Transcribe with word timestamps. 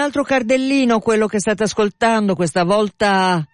Altro 0.00 0.24
cardellino 0.24 0.98
quello 0.98 1.26
che 1.26 1.38
state 1.38 1.64
ascoltando, 1.64 2.34
questa 2.34 2.64
volta 2.64 3.46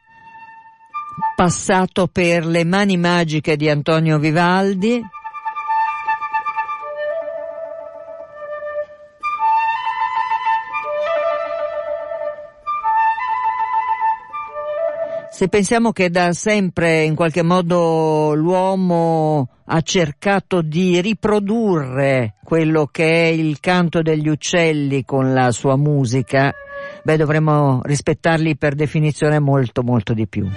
passato 1.34 2.06
per 2.06 2.46
le 2.46 2.64
mani 2.64 2.96
magiche 2.96 3.56
di 3.56 3.68
Antonio 3.68 4.18
Vivaldi. 4.18 5.02
Se 15.30 15.48
pensiamo 15.48 15.90
che 15.90 16.10
da 16.10 16.32
sempre 16.32 17.02
in 17.02 17.16
qualche 17.16 17.42
modo 17.42 18.34
l'uomo 18.34 19.48
ha 19.66 19.80
cercato 19.82 20.62
di 20.62 21.00
riprodurre 21.00 22.35
quello 22.46 22.88
che 22.92 23.24
è 23.24 23.32
il 23.32 23.58
canto 23.58 24.02
degli 24.02 24.28
uccelli 24.28 25.04
con 25.04 25.34
la 25.34 25.50
sua 25.50 25.74
musica, 25.74 26.54
beh 27.02 27.16
dovremmo 27.16 27.80
rispettarli 27.82 28.56
per 28.56 28.76
definizione 28.76 29.40
molto 29.40 29.82
molto 29.82 30.14
di 30.14 30.28
più. 30.28 30.48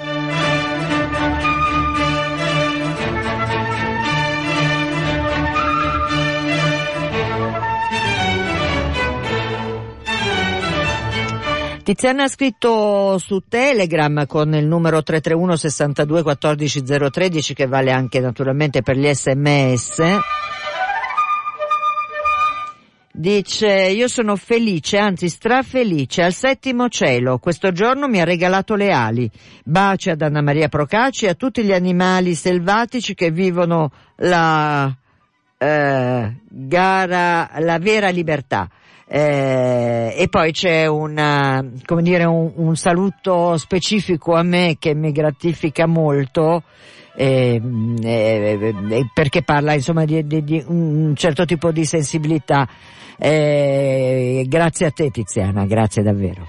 Tiziana 11.82 12.26
ha 12.26 12.28
scritto 12.28 13.18
su 13.18 13.42
Telegram 13.50 14.28
con 14.28 14.54
il 14.54 14.68
numero 14.68 15.02
331 15.02 15.56
62 15.56 16.22
14 16.22 16.84
013 16.84 17.54
che 17.56 17.66
vale 17.66 17.92
anche 17.92 18.20
naturalmente 18.20 18.84
per 18.84 18.96
gli 18.96 19.12
sms. 19.12 20.20
Dice, 23.20 23.68
io 23.68 24.08
sono 24.08 24.38
felice, 24.38 24.98
anzi 24.98 25.28
strafelice, 25.28 26.24
al 26.24 26.32
settimo 26.32 26.88
cielo. 26.88 27.38
Questo 27.38 27.74
giorno 27.74 28.08
mi 28.08 28.22
ha 28.22 28.24
regalato 28.24 28.76
le 28.76 28.94
ali. 28.94 29.30
Baci 29.66 30.10
ad 30.10 30.22
Anna 30.22 30.42
Maria 30.42 30.70
Procaci 30.70 31.26
e 31.26 31.28
a 31.28 31.34
tutti 31.34 31.62
gli 31.62 31.74
animali 31.74 32.34
selvatici 32.34 33.16
che 33.16 33.30
vivono 33.30 33.92
la 34.20 34.90
eh, 35.58 36.34
gara, 36.48 37.50
la 37.58 37.78
vera 37.78 38.08
libertà. 38.08 38.70
Eh, 39.06 40.16
e 40.18 40.28
poi 40.30 40.54
c'è 40.54 40.86
una, 40.86 41.62
come 41.84 42.02
dire, 42.02 42.24
un, 42.24 42.54
un, 42.56 42.78
saluto 42.78 43.58
specifico 43.58 44.34
a 44.36 44.44
me 44.44 44.78
che 44.80 44.96
mi 44.96 45.12
gratifica 45.12 45.88
molto. 45.88 46.64
Eh, 47.22 47.62
eh, 48.02 49.10
perché 49.14 49.42
parla 49.42 49.74
insomma 49.74 50.06
di, 50.06 50.26
di, 50.26 50.42
di, 50.42 50.64
un 50.68 51.14
certo 51.18 51.44
tipo 51.44 51.70
di 51.74 51.84
sensibilità. 51.84 52.66
Eh, 53.18 54.46
grazie 54.48 54.86
a 54.86 54.92
te 54.92 55.10
Tiziana, 55.12 55.66
grazie 55.66 56.02
davvero. 56.02 56.48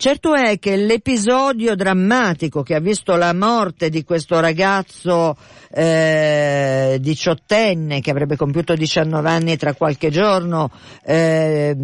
Certo 0.00 0.34
è 0.34 0.58
che 0.58 0.76
l'episodio 0.76 1.74
drammatico 1.74 2.62
che 2.62 2.74
ha 2.74 2.80
visto 2.80 3.16
la 3.16 3.34
morte 3.34 3.90
di 3.90 4.02
questo 4.02 4.40
ragazzo 4.40 5.36
eh, 5.70 6.96
diciottenne 6.98 8.00
che 8.00 8.10
avrebbe 8.10 8.34
compiuto 8.34 8.72
19 8.72 9.28
anni 9.28 9.58
tra 9.58 9.74
qualche 9.74 10.08
giorno 10.08 10.70
eh, 11.04 11.76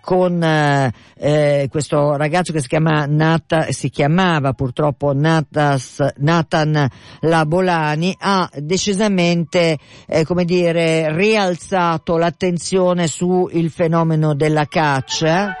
con 0.00 0.42
eh, 0.42 1.68
questo 1.70 2.16
ragazzo 2.16 2.54
che 2.54 2.62
si, 2.62 2.68
chiama 2.68 3.04
Nata, 3.04 3.70
si 3.70 3.90
chiamava 3.90 4.54
purtroppo 4.54 5.12
Natas, 5.12 6.02
Nathan 6.16 6.88
Labolani 7.20 8.16
ha 8.18 8.48
decisamente 8.62 9.76
eh, 10.06 10.24
come 10.24 10.46
dire 10.46 11.14
rialzato 11.14 12.16
l'attenzione 12.16 13.08
sul 13.08 13.70
fenomeno 13.70 14.34
della 14.34 14.64
caccia 14.64 15.54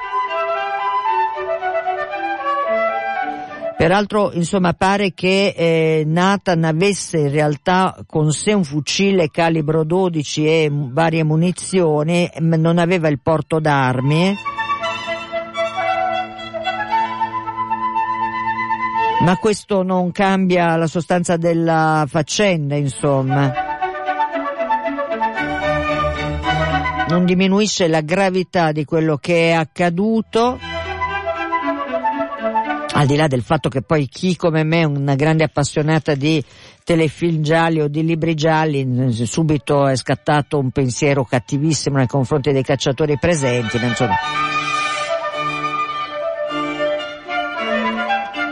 Peraltro, 3.78 4.32
insomma, 4.32 4.72
pare 4.72 5.14
che 5.14 5.54
eh, 5.56 6.02
Nathan 6.04 6.64
avesse 6.64 7.18
in 7.18 7.30
realtà 7.30 7.96
con 8.08 8.32
sé 8.32 8.52
un 8.52 8.64
fucile 8.64 9.30
calibro 9.30 9.84
12 9.84 10.46
e 10.46 10.68
varie 10.72 11.22
munizioni, 11.22 12.28
non 12.40 12.78
aveva 12.78 13.06
il 13.06 13.20
porto 13.20 13.60
d'armi. 13.60 14.36
Ma 19.20 19.36
questo 19.36 19.84
non 19.84 20.10
cambia 20.10 20.74
la 20.74 20.88
sostanza 20.88 21.36
della 21.36 22.04
faccenda, 22.08 22.74
insomma. 22.74 23.52
Non 27.08 27.24
diminuisce 27.24 27.86
la 27.86 28.00
gravità 28.00 28.72
di 28.72 28.84
quello 28.84 29.18
che 29.18 29.50
è 29.50 29.52
accaduto 29.52 30.58
al 32.98 33.06
di 33.06 33.14
là 33.14 33.28
del 33.28 33.42
fatto 33.42 33.68
che 33.68 33.82
poi 33.82 34.08
chi 34.08 34.34
come 34.34 34.64
me 34.64 34.80
è 34.80 34.84
una 34.84 35.14
grande 35.14 35.44
appassionata 35.44 36.16
di 36.16 36.42
telefilm 36.82 37.42
gialli 37.42 37.80
o 37.80 37.86
di 37.86 38.04
libri 38.04 38.34
gialli, 38.34 39.12
subito 39.24 39.86
è 39.86 39.94
scattato 39.94 40.58
un 40.58 40.70
pensiero 40.72 41.24
cattivissimo 41.24 41.96
nei 41.96 42.08
confronti 42.08 42.50
dei 42.50 42.64
cacciatori 42.64 43.16
presenti, 43.16 43.76
insomma. 43.76 44.16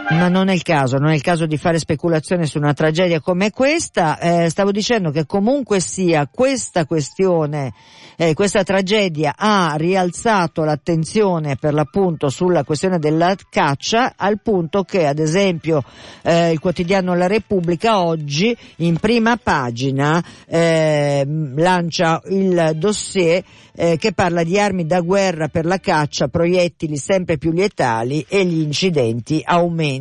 Ma 0.08 0.28
non 0.28 0.48
è 0.48 0.52
il 0.52 0.62
caso, 0.62 0.98
non 0.98 1.10
è 1.10 1.14
il 1.14 1.20
caso 1.20 1.46
di 1.46 1.56
fare 1.56 1.80
speculazione 1.80 2.46
su 2.46 2.58
una 2.58 2.72
tragedia 2.72 3.20
come 3.20 3.50
questa. 3.50 4.18
Eh, 4.18 4.48
stavo 4.50 4.70
dicendo 4.70 5.10
che 5.10 5.26
comunque 5.26 5.80
sia 5.80 6.28
questa 6.30 6.86
questione 6.86 7.72
eh, 8.16 8.32
questa 8.32 8.62
tragedia 8.62 9.34
ha 9.36 9.74
rialzato 9.76 10.64
l'attenzione 10.64 11.56
per 11.56 11.74
l'appunto 11.74 12.30
sulla 12.30 12.64
questione 12.64 12.98
della 12.98 13.34
caccia 13.50 14.14
al 14.16 14.40
punto 14.40 14.84
che 14.84 15.06
ad 15.06 15.18
esempio 15.18 15.84
eh, 16.22 16.50
il 16.50 16.58
quotidiano 16.58 17.14
La 17.14 17.26
Repubblica 17.26 18.00
oggi 18.02 18.56
in 18.76 18.96
prima 18.98 19.36
pagina 19.36 20.24
eh, 20.46 21.26
lancia 21.56 22.22
il 22.30 22.72
dossier 22.76 23.44
eh, 23.74 23.98
che 23.98 24.12
parla 24.12 24.42
di 24.42 24.58
armi 24.58 24.86
da 24.86 25.00
guerra 25.00 25.48
per 25.48 25.66
la 25.66 25.78
caccia, 25.78 26.28
proiettili 26.28 26.96
sempre 26.96 27.36
più 27.36 27.52
letali 27.52 28.24
e 28.26 28.46
gli 28.46 28.60
incidenti 28.60 29.42
aumentano 29.44 29.95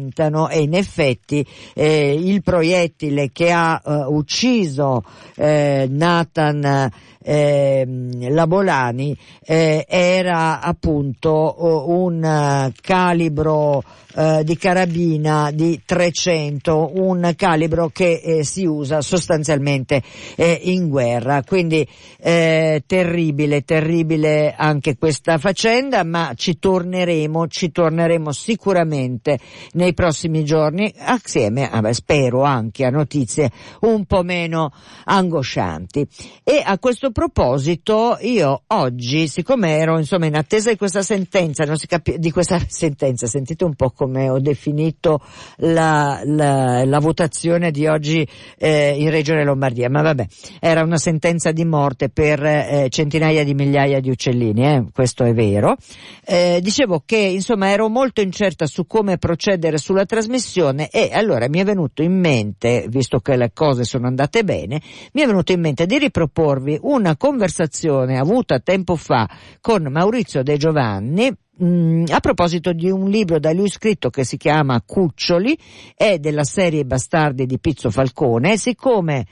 e 0.50 0.61
in 0.61 0.73
effetti 0.73 1.45
eh, 1.73 2.13
il 2.13 2.44
proiettile 2.44 3.31
che 3.31 3.51
ha 3.51 3.81
eh, 3.83 3.91
ucciso 4.07 5.03
eh, 5.35 5.88
Nathan 5.89 6.91
eh, 7.28 7.84
Labolani 8.30 9.18
eh, 9.44 9.84
era 9.90 10.62
appunto 10.62 11.56
un 11.88 12.72
calibro 12.80 13.84
eh, 14.18 14.44
di 14.46 14.56
carabina 14.56 15.52
di 15.52 15.81
300, 15.84 16.91
un 16.96 17.34
calibro 17.36 17.90
che 17.90 18.22
eh, 18.24 18.44
si 18.46 18.63
usa 18.63 19.02
sostanzialmente 19.02 20.01
eh, 20.36 20.57
in 20.63 20.88
guerra. 20.88 21.44
Quindi 21.44 21.86
eh, 22.19 22.83
terribile, 22.86 23.63
terribile 23.63 24.54
anche 24.56 24.98
questa 24.98 25.38
faccenda, 25.38 26.04
ma 26.06 26.31
ci 26.36 26.57
torneremo, 26.57 27.48
ci 27.48 27.71
torneremo 27.71 28.31
sicuramente 28.31 29.38
nei 29.74 29.94
prossimi 29.94 30.45
giorni 30.45 30.94
assieme, 30.98 31.69
ah, 31.69 31.92
spero 31.92 32.44
anche 32.44 32.86
a 32.86 32.89
notizie 32.89 33.51
un 33.81 34.06
po' 34.06 34.24
meno 34.24 34.71
angoscianti. 35.04 36.07
E 36.42 36.62
a 36.63 36.80
questo 36.80 37.12
proposito 37.15 38.17
io 38.19 38.63
oggi, 38.67 39.29
siccome 39.29 39.77
ero 39.77 39.97
insomma 39.97 40.25
in 40.25 40.35
attesa 40.35 40.69
di 40.69 40.75
questa 40.75 41.01
sentenza, 41.01 41.63
non 41.63 41.77
si 41.77 41.88
capi- 41.88 42.19
di 42.19 42.29
questa 42.29 42.59
sentenza, 42.67 43.25
sentite 43.25 43.63
un 43.63 43.73
po' 43.73 43.91
come 43.91 44.29
ho 44.29 44.38
definito 44.41 45.21
la, 45.59 46.19
la, 46.25 46.83
la 46.83 47.00
votazione 47.00 47.71
di 47.71 47.88
oggi 47.88 48.27
eh, 48.57 48.97
in 49.00 49.09
Regione 49.12 49.45
Lombardia, 49.45 49.89
ma 49.89 50.01
vabbè, 50.01 50.25
era 50.59 50.83
una 50.83 50.97
sentenza 50.97 51.53
di 51.53 51.63
morte 51.63 52.09
per 52.09 52.44
eh, 52.44 52.88
centinaia 52.89 53.45
di 53.45 53.53
migliaia 53.53 54.01
di 54.01 54.09
uccellini, 54.09 54.65
eh, 54.65 54.85
questo 54.91 55.23
è 55.23 55.33
vero. 55.33 55.77
Eh, 56.25 56.59
dicevo 56.61 57.01
che 57.06 57.15
insomma 57.15 57.69
ero 57.69 57.88
molto 57.88 58.19
incerta 58.19 58.65
su 58.65 58.85
come 58.85 59.18
procedere 59.18 59.77
sulla 59.77 60.03
trasmissione 60.03 60.89
e 60.89 61.11
allora 61.13 61.47
mi 61.47 61.59
è 61.59 61.63
venuto 61.63 62.03
in 62.03 62.19
mente, 62.19 62.88
visto 62.89 63.19
che 63.19 63.38
le 63.38 63.51
cose 63.53 63.85
sono 63.85 64.06
andate 64.07 64.44
bene, 64.44 64.81
mi 65.13 65.21
è 65.21 65.25
venuto 65.25 65.53
in 65.53 65.61
mente 65.61 65.85
di 65.85 65.97
riproporvi 65.97 66.79
una 67.06 67.16
conversazione 67.16 68.18
avuta 68.18 68.60
tempo 68.60 68.96
fa 68.96 69.30
con 69.62 69.84
Maurizio 69.84 70.42
De 70.42 70.57
Giovanni, 70.57 71.31
Mm, 71.63 72.04
a 72.10 72.19
proposito 72.19 72.74
di 72.74 72.90
un 72.90 73.10
libro 73.10 73.40
da 73.40 73.54
lui 73.54 73.69
scritto 73.69 74.10
che 74.10 74.25
si 74.25 74.36
chiama 74.36 74.81
Cuccioli, 74.86 75.57
è 75.96 76.19
della 76.19 76.44
serie 76.44 76.84
Bastardi 76.84 77.46
di 77.46 77.60
Pizzo 77.60 77.90
Falcone, 77.90 78.57
siccome 78.57 79.25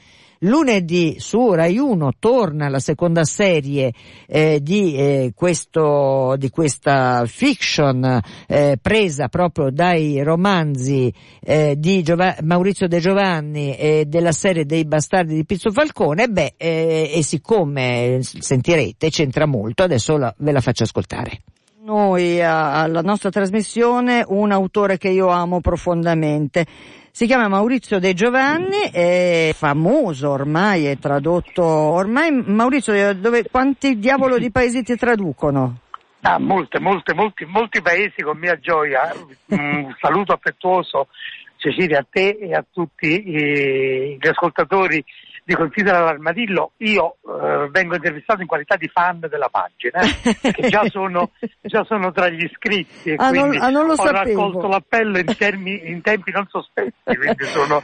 lunedì 0.44 1.16
su 1.20 1.52
Rai 1.52 1.78
1 1.78 2.14
torna 2.20 2.70
la 2.70 2.80
seconda 2.80 3.24
serie 3.24 3.94
eh, 4.28 4.60
di, 4.62 4.96
eh, 4.96 5.32
questo, 5.36 6.36
di 6.38 6.50
questa 6.50 7.24
fiction 7.26 8.22
eh, 8.48 8.78
presa 8.82 9.28
proprio 9.28 9.70
dai 9.72 10.22
romanzi 10.24 11.14
eh, 11.42 11.76
di 11.78 12.02
Giov- 12.02 12.42
Maurizio 12.42 12.88
De 12.88 13.00
Giovanni 13.00 13.76
e 13.76 14.06
della 14.08 14.32
serie 14.32 14.66
dei 14.66 14.86
bastardi 14.86 15.36
di 15.36 15.46
Pizzo 15.46 15.72
Falcone, 15.72 16.28
beh, 16.28 16.54
eh, 16.58 17.12
e 17.14 17.24
siccome 17.24 18.20
sentirete 18.22 19.10
c'entra 19.10 19.46
molto, 19.46 19.84
adesso 19.84 20.18
la, 20.18 20.34
ve 20.38 20.52
la 20.52 20.62
faccio 20.62 20.84
ascoltare 20.84 21.42
noi 21.84 22.42
alla 22.42 23.02
nostra 23.02 23.30
trasmissione 23.30 24.24
un 24.26 24.54
autore 24.54 24.98
che 24.98 25.10
io 25.10 25.28
amo 25.28 25.60
profondamente. 25.60 26.66
Si 27.12 27.26
chiama 27.26 27.50
Maurizio 27.50 28.00
De 28.00 28.14
Giovanni, 28.14 28.90
è 28.90 29.52
famoso 29.54 30.30
ormai, 30.30 30.86
è 30.86 30.98
tradotto. 30.98 31.62
Ormai 31.64 32.32
Maurizio, 32.32 33.14
dove, 33.16 33.44
quanti 33.52 34.00
diavolo 34.00 34.38
di 34.38 34.50
paesi 34.50 34.82
ti 34.82 34.96
traducono? 34.96 35.80
Ah, 36.22 36.40
molte, 36.40 36.80
molte, 36.80 37.14
molti, 37.14 37.44
molti 37.44 37.82
paesi 37.82 38.22
con 38.22 38.38
mia 38.38 38.58
gioia. 38.58 39.14
Un 39.50 39.94
saluto 40.00 40.32
affettuoso 40.32 41.10
Cecilia 41.58 42.00
a 42.00 42.06
te 42.10 42.38
e 42.40 42.54
a 42.54 42.66
tutti 42.72 43.24
gli 43.24 44.28
ascoltatori 44.28 45.04
di 45.46 45.56
Considera 45.56 46.00
l'Armadillo, 46.00 46.72
io 46.78 47.18
eh, 47.28 47.68
vengo 47.70 47.96
intervistato 47.96 48.42
in 48.42 48.48
qualità 48.48 48.76
di 48.76 48.88
fan 48.88 49.20
della 49.20 49.50
pagina, 49.50 50.00
eh, 50.02 50.52
che 50.52 50.70
già 50.70 50.88
sono, 50.90 51.32
già 51.62 51.84
sono, 51.84 52.12
tra 52.12 52.30
gli 52.30 52.44
iscritti 52.44 53.12
e 53.12 53.16
ah, 53.18 53.30
quindi 53.30 53.58
non, 53.58 53.66
ah, 53.66 53.70
non 53.70 53.90
ho 53.90 53.96
sapevo. 53.96 54.18
raccolto 54.18 54.68
l'appello 54.68 55.18
in, 55.18 55.36
termi, 55.38 55.90
in 55.90 56.02
tempi 56.02 56.32
non 56.32 56.48
sospetti, 56.50 57.16
quindi 57.16 57.44
sono 57.46 57.84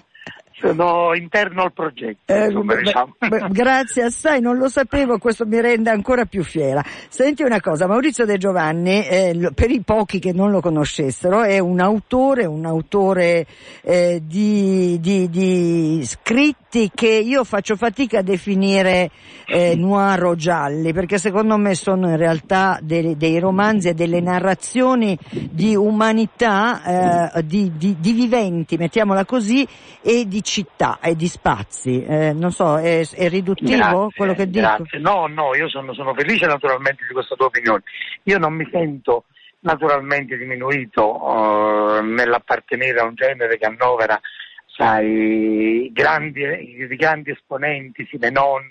sono 0.59 1.15
interno 1.15 1.63
al 1.63 1.73
progetto. 1.73 2.33
Eh, 2.33 2.45
insomma, 2.45 2.75
beh, 2.75 2.81
diciamo. 2.81 3.15
beh, 3.17 3.47
grazie 3.49 4.03
assai, 4.03 4.41
non 4.41 4.57
lo 4.57 4.67
sapevo, 4.67 5.17
questo 5.17 5.45
mi 5.45 5.59
rende 5.61 5.89
ancora 5.89 6.25
più 6.25 6.43
fiera. 6.43 6.83
Senti 7.07 7.43
una 7.43 7.61
cosa, 7.61 7.87
Maurizio 7.87 8.25
De 8.25 8.37
Giovanni, 8.37 9.05
eh, 9.07 9.51
per 9.53 9.71
i 9.71 9.81
pochi 9.81 10.19
che 10.19 10.33
non 10.33 10.51
lo 10.51 10.59
conoscessero, 10.59 11.43
è 11.43 11.59
un 11.59 11.79
autore, 11.79 12.45
un 12.45 12.65
autore 12.65 13.45
eh, 13.81 14.21
di, 14.23 14.99
di, 14.99 15.29
di, 15.29 16.01
scritti 16.03 16.91
che 16.93 17.09
io 17.09 17.43
faccio 17.43 17.75
fatica 17.75 18.19
a 18.19 18.21
definire 18.21 19.09
eh, 19.47 19.75
noir 19.75 20.23
o 20.25 20.35
gialli, 20.35 20.93
perché 20.93 21.17
secondo 21.17 21.57
me 21.57 21.73
sono 21.73 22.09
in 22.09 22.17
realtà 22.17 22.79
dei, 22.81 23.15
dei 23.15 23.39
romanzi 23.39 23.89
e 23.89 23.93
delle 23.93 24.19
narrazioni 24.19 25.17
di 25.29 25.75
umanità, 25.75 27.31
eh, 27.33 27.45
di, 27.45 27.71
di 27.75 28.11
viventi, 28.11 28.77
mettiamola 28.77 29.25
così, 29.25 29.67
e 30.01 30.27
di 30.27 30.41
città 30.49 30.99
e 31.01 31.15
di 31.15 31.27
spazi. 31.27 32.03
Eh, 32.03 32.33
non 32.33 32.51
so, 32.51 32.77
è, 32.79 33.07
è 33.07 33.29
riduttivo 33.29 33.77
grazie, 33.77 34.09
quello 34.15 34.33
che 34.33 34.49
dico? 34.49 34.65
Grazie. 34.65 34.99
No, 34.99 35.27
no, 35.27 35.55
io 35.55 35.69
sono, 35.69 35.93
sono, 35.93 36.13
felice 36.13 36.47
naturalmente 36.47 37.05
di 37.07 37.13
questa 37.13 37.35
tua 37.35 37.45
opinione. 37.45 37.83
Io 38.23 38.39
non 38.39 38.53
mi 38.53 38.67
sento 38.71 39.25
naturalmente 39.61 40.37
diminuito 40.37 41.23
uh, 41.23 42.01
nell'appartenere 42.01 42.99
a 42.99 43.05
un 43.05 43.13
genere 43.13 43.57
che 43.57 43.65
annovera 43.65 44.19
sai, 44.65 45.89
grandi, 45.93 46.41
i 46.41 46.95
grandi 46.95 47.31
esponenti, 47.31 48.07
Simenon 48.09 48.63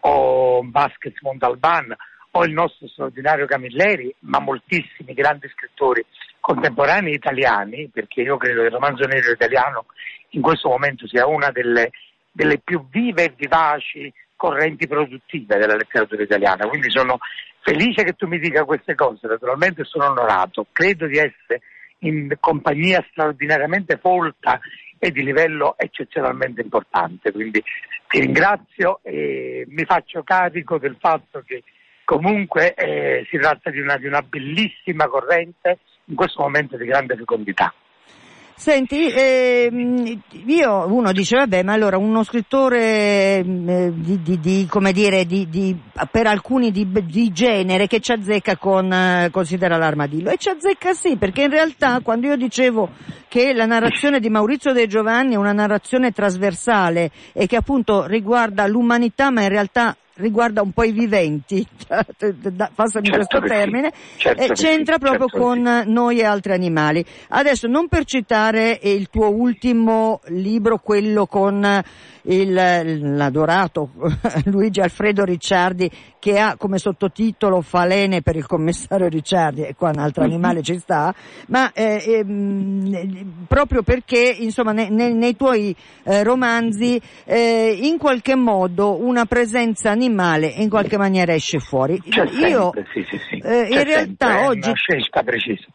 o 0.00 0.62
Vasquez 0.70 1.14
Montalban 1.22 1.96
o 2.32 2.44
il 2.44 2.52
nostro 2.52 2.86
straordinario 2.88 3.46
Camilleri, 3.46 4.14
ma 4.20 4.38
moltissimi 4.38 5.14
grandi 5.14 5.48
scrittori 5.48 6.04
contemporanei 6.40 7.14
italiani, 7.14 7.88
perché 7.92 8.22
io 8.22 8.36
credo 8.36 8.60
che 8.60 8.66
il 8.66 8.72
romanzo 8.72 9.04
nero 9.06 9.32
italiano 9.32 9.86
in 10.30 10.42
questo 10.42 10.68
momento 10.68 11.06
sia 11.06 11.26
una 11.26 11.50
delle, 11.50 11.90
delle 12.30 12.58
più 12.58 12.86
vive 12.88 13.24
e 13.24 13.34
vivaci 13.36 14.12
correnti 14.36 14.86
produttive 14.86 15.56
della 15.56 15.74
letteratura 15.74 16.22
italiana. 16.22 16.66
Quindi 16.68 16.90
sono 16.90 17.18
felice 17.60 18.04
che 18.04 18.12
tu 18.12 18.26
mi 18.26 18.38
dica 18.38 18.64
queste 18.64 18.94
cose, 18.94 19.26
naturalmente 19.26 19.84
sono 19.84 20.06
onorato, 20.06 20.66
credo 20.72 21.06
di 21.06 21.16
essere 21.16 21.60
in 22.00 22.32
compagnia 22.38 23.04
straordinariamente 23.10 23.98
folta 24.00 24.60
e 24.98 25.10
di 25.10 25.22
livello 25.22 25.74
eccezionalmente 25.76 26.60
importante. 26.60 27.32
Quindi 27.32 27.62
ti 28.08 28.20
ringrazio 28.20 29.00
e 29.02 29.64
mi 29.68 29.84
faccio 29.84 30.22
carico 30.22 30.78
del 30.78 30.96
fatto 30.98 31.42
che 31.44 31.62
comunque 32.04 32.74
eh, 32.74 33.26
si 33.28 33.36
tratta 33.38 33.70
di 33.70 33.80
una, 33.80 33.96
di 33.96 34.06
una 34.06 34.22
bellissima 34.22 35.06
corrente 35.08 35.78
in 36.04 36.14
questo 36.14 36.42
momento 36.42 36.76
di 36.76 36.86
grande 36.86 37.16
fecondità. 37.16 37.72
Senti, 38.58 39.08
ehm, 39.08 40.20
io, 40.46 40.86
uno 40.88 41.12
dice, 41.12 41.36
vabbè, 41.36 41.62
ma 41.62 41.74
allora 41.74 41.96
uno 41.96 42.24
scrittore 42.24 43.36
eh, 43.36 43.92
di, 43.94 44.20
di, 44.20 44.40
di, 44.40 44.66
come 44.68 44.90
dire, 44.90 45.26
di, 45.26 45.78
per 46.10 46.26
alcuni 46.26 46.72
di, 46.72 47.30
genere 47.32 47.86
che 47.86 48.00
ci 48.00 48.10
azzecca 48.10 48.56
con, 48.56 48.92
eh, 48.92 49.28
considera 49.30 49.76
l'armadillo. 49.76 50.30
E 50.30 50.38
ci 50.38 50.48
azzecca 50.48 50.92
sì, 50.92 51.16
perché 51.16 51.42
in 51.42 51.50
realtà 51.50 52.00
quando 52.02 52.26
io 52.26 52.36
dicevo 52.36 52.90
che 53.28 53.52
la 53.54 53.64
narrazione 53.64 54.18
di 54.18 54.28
Maurizio 54.28 54.72
De 54.72 54.88
Giovanni 54.88 55.34
è 55.34 55.38
una 55.38 55.52
narrazione 55.52 56.10
trasversale 56.10 57.12
e 57.32 57.46
che 57.46 57.54
appunto 57.54 58.06
riguarda 58.06 58.66
l'umanità, 58.66 59.30
ma 59.30 59.42
in 59.42 59.50
realtà 59.50 59.96
riguarda 60.18 60.62
un 60.62 60.72
po' 60.72 60.84
i 60.84 60.92
viventi, 60.92 61.66
passami 62.74 63.06
certo 63.06 63.10
questo 63.10 63.40
termine, 63.40 63.92
certo 64.16 64.42
eh, 64.42 64.48
c'entra 64.52 64.94
sì, 64.94 65.00
proprio 65.00 65.28
certo 65.28 65.38
con 65.38 65.82
sì. 65.84 65.90
noi 65.90 66.18
e 66.18 66.24
altri 66.24 66.52
animali. 66.52 67.04
Adesso 67.28 67.66
non 67.66 67.88
per 67.88 68.04
citare 68.04 68.78
il 68.82 69.08
tuo 69.10 69.28
ultimo 69.28 70.20
libro, 70.26 70.78
quello 70.78 71.26
con 71.26 71.82
il, 72.28 73.16
l'adorato 73.16 73.90
Luigi 74.46 74.80
Alfredo 74.80 75.24
Ricciardi 75.24 75.90
che 76.18 76.38
ha 76.38 76.56
come 76.56 76.78
sottotitolo 76.78 77.60
Falene 77.60 78.22
per 78.22 78.36
il 78.36 78.46
commissario 78.46 79.08
Ricciardi 79.08 79.62
e 79.62 79.74
qua 79.74 79.90
un 79.90 80.00
altro 80.00 80.22
mm-hmm. 80.22 80.32
animale 80.32 80.62
ci 80.62 80.78
sta 80.78 81.14
ma 81.46 81.72
eh, 81.72 82.02
eh, 82.04 83.24
proprio 83.46 83.82
perché 83.82 84.36
insomma 84.38 84.72
ne, 84.72 84.88
ne, 84.90 85.12
nei 85.12 85.36
tuoi 85.36 85.74
eh, 86.04 86.22
romanzi 86.22 87.00
eh, 87.24 87.78
in 87.80 87.98
qualche 87.98 88.34
modo 88.34 89.00
una 89.00 89.24
presenza 89.24 89.90
animale 89.90 90.48
in 90.48 90.68
qualche 90.68 90.98
maniera 90.98 91.32
esce 91.32 91.60
fuori 91.60 92.00
C'è 92.02 92.24
io 92.48 92.72
sempre, 92.74 92.86
sì, 92.92 93.06
sì, 93.08 93.18
sì. 93.30 93.38
Eh, 93.38 93.68
in 93.70 93.84
realtà 93.84 94.46
oggi, 94.46 94.72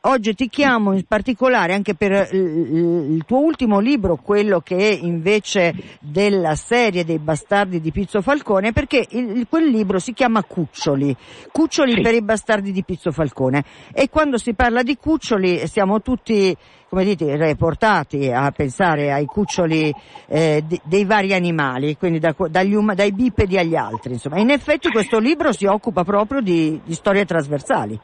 oggi 0.01 0.35
ti 0.35 0.49
chiamo 0.49 0.93
in 0.93 1.05
particolare 1.07 1.73
anche 1.73 1.95
per 1.95 2.29
il, 2.31 3.15
il 3.15 3.23
tuo 3.25 3.39
ultimo 3.39 3.79
libro 3.79 4.17
quello 4.17 4.59
che 4.59 4.77
è 4.77 4.99
invece 5.01 5.73
del 5.99 6.42
la 6.43 6.55
serie 6.55 7.05
dei 7.05 7.19
bastardi 7.19 7.79
di 7.79 7.91
Pizzo 7.91 8.21
Falcone 8.21 8.73
perché 8.73 9.07
il, 9.11 9.47
quel 9.49 9.69
libro 9.69 9.97
si 9.97 10.11
chiama 10.11 10.43
Cuccioli, 10.43 11.15
Cuccioli 11.51 11.93
sì. 11.93 12.01
per 12.01 12.13
i 12.13 12.21
bastardi 12.21 12.73
di 12.73 12.83
Pizzo 12.83 13.11
Falcone 13.11 13.63
e 13.93 14.09
quando 14.09 14.37
si 14.37 14.53
parla 14.53 14.83
di 14.83 14.97
cuccioli 14.97 15.65
siamo 15.67 16.01
tutti 16.01 16.55
come 16.89 17.05
dite, 17.05 17.55
portati 17.55 18.29
a 18.31 18.51
pensare 18.51 19.11
ai 19.11 19.25
cuccioli 19.25 19.91
eh, 20.27 20.63
di, 20.67 20.79
dei 20.83 21.05
vari 21.05 21.33
animali, 21.33 21.97
quindi 21.97 22.19
da, 22.19 22.35
dagli, 22.49 22.77
dai 22.93 23.11
bipedi 23.11 23.57
agli 23.57 23.75
altri. 23.75 24.13
Insomma. 24.13 24.37
In 24.37 24.51
effetti 24.51 24.91
questo 24.91 25.17
libro 25.17 25.51
si 25.53 25.65
occupa 25.65 26.03
proprio 26.03 26.39
di, 26.39 26.79
di 26.83 26.93
storie 26.93 27.25
trasversali. 27.25 27.99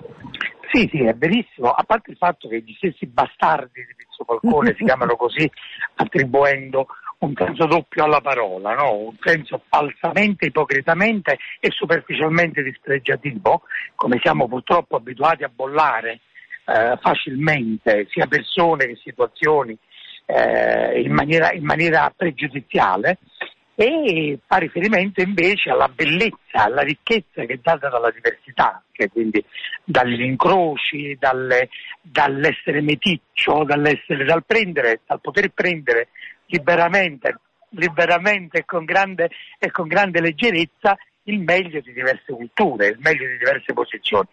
Sì, 0.72 0.88
sì, 0.91 1.03
è 1.03 1.13
verissimo, 1.13 1.69
a 1.69 1.84
parte 1.84 2.12
il 2.12 2.17
fatto 2.17 2.48
che 2.48 2.62
gli 2.62 2.74
stessi 2.77 3.05
bastardi 3.05 3.86
di 3.86 3.96
Pizzo 3.96 4.24
Falcone 4.24 4.74
si 4.75 4.84
chiamano 4.84 5.15
così 5.15 5.50
attribuendo 5.96 6.88
un 7.19 7.33
senso 7.35 7.65
doppio 7.65 8.05
alla 8.05 8.21
parola, 8.21 8.75
no? 8.75 8.93
un 8.95 9.17
senso 9.19 9.63
falsamente, 9.67 10.45
ipocritamente 10.45 11.38
e 11.59 11.69
superficialmente 11.71 12.63
dispregiativo, 12.63 13.63
come 13.95 14.19
siamo 14.21 14.47
purtroppo 14.47 14.95
abituati 14.95 15.43
a 15.43 15.51
bollare 15.53 16.21
eh, 16.65 16.97
facilmente 17.01 18.07
sia 18.09 18.27
persone 18.27 18.85
che 18.85 18.99
situazioni 19.03 19.77
eh, 20.25 21.01
in, 21.01 21.11
maniera, 21.11 21.51
in 21.51 21.65
maniera 21.65 22.13
pregiudiziale 22.15 23.17
e 23.75 24.39
fa 24.45 24.57
riferimento 24.57 25.21
invece 25.21 25.69
alla 25.69 25.88
bellezza, 25.88 26.65
alla 26.65 26.81
ricchezza 26.81 27.45
che 27.45 27.53
è 27.53 27.59
data 27.61 27.89
dalla 27.89 28.11
diversità, 28.11 28.83
che 28.91 29.09
quindi 29.09 29.43
dagli 29.83 30.21
incroci, 30.21 31.15
dalle, 31.17 31.69
dall'essere 32.01 32.81
meticcio, 32.81 33.63
dall'essere, 33.63 34.25
dal 34.25 34.43
prendere, 34.45 35.01
dal 35.07 35.21
poter 35.21 35.49
prendere 35.53 36.09
liberamente, 36.49 37.39
liberamente 37.69 38.59
e, 38.59 38.65
con 38.65 38.85
grande, 38.85 39.29
e 39.57 39.71
con 39.71 39.87
grande 39.87 40.21
leggerezza 40.21 40.97
il 41.23 41.39
meglio 41.39 41.79
di 41.81 41.93
diverse 41.93 42.33
culture, 42.33 42.87
il 42.87 42.99
meglio 42.99 43.27
di 43.27 43.37
diverse 43.37 43.73
posizioni. 43.73 44.27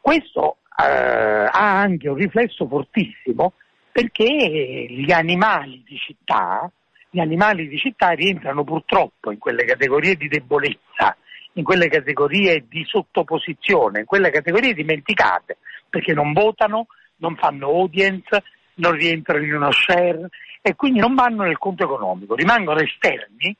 Questo 0.00 0.58
eh, 0.78 0.84
ha 0.84 1.80
anche 1.80 2.08
un 2.08 2.16
riflesso 2.16 2.66
fortissimo 2.66 3.54
perché 3.90 4.24
gli 4.24 5.12
animali 5.12 5.82
di 5.86 5.96
città, 5.96 6.70
gli 7.10 7.20
animali 7.20 7.68
di 7.68 7.76
città 7.76 8.10
rientrano 8.10 8.64
purtroppo 8.64 9.30
in 9.30 9.38
quelle 9.38 9.64
categorie 9.64 10.16
di 10.16 10.28
debolezza, 10.28 11.16
in 11.54 11.64
quelle 11.64 11.88
categorie 11.88 12.64
di 12.68 12.84
sottoposizione, 12.86 14.00
in 14.00 14.06
quelle 14.06 14.30
categorie 14.30 14.72
dimenticate, 14.72 15.58
perché 15.90 16.14
non 16.14 16.32
votano, 16.32 16.86
non 17.16 17.36
fanno 17.36 17.68
audience, 17.68 18.42
non 18.74 18.92
rientrano 18.92 19.44
in 19.44 19.54
uno 19.54 19.72
share 19.72 20.28
e 20.60 20.74
quindi 20.74 21.00
non 21.00 21.14
vanno 21.14 21.42
nel 21.42 21.58
conto 21.58 21.84
economico, 21.84 22.34
rimangono 22.34 22.80
esterni 22.80 23.54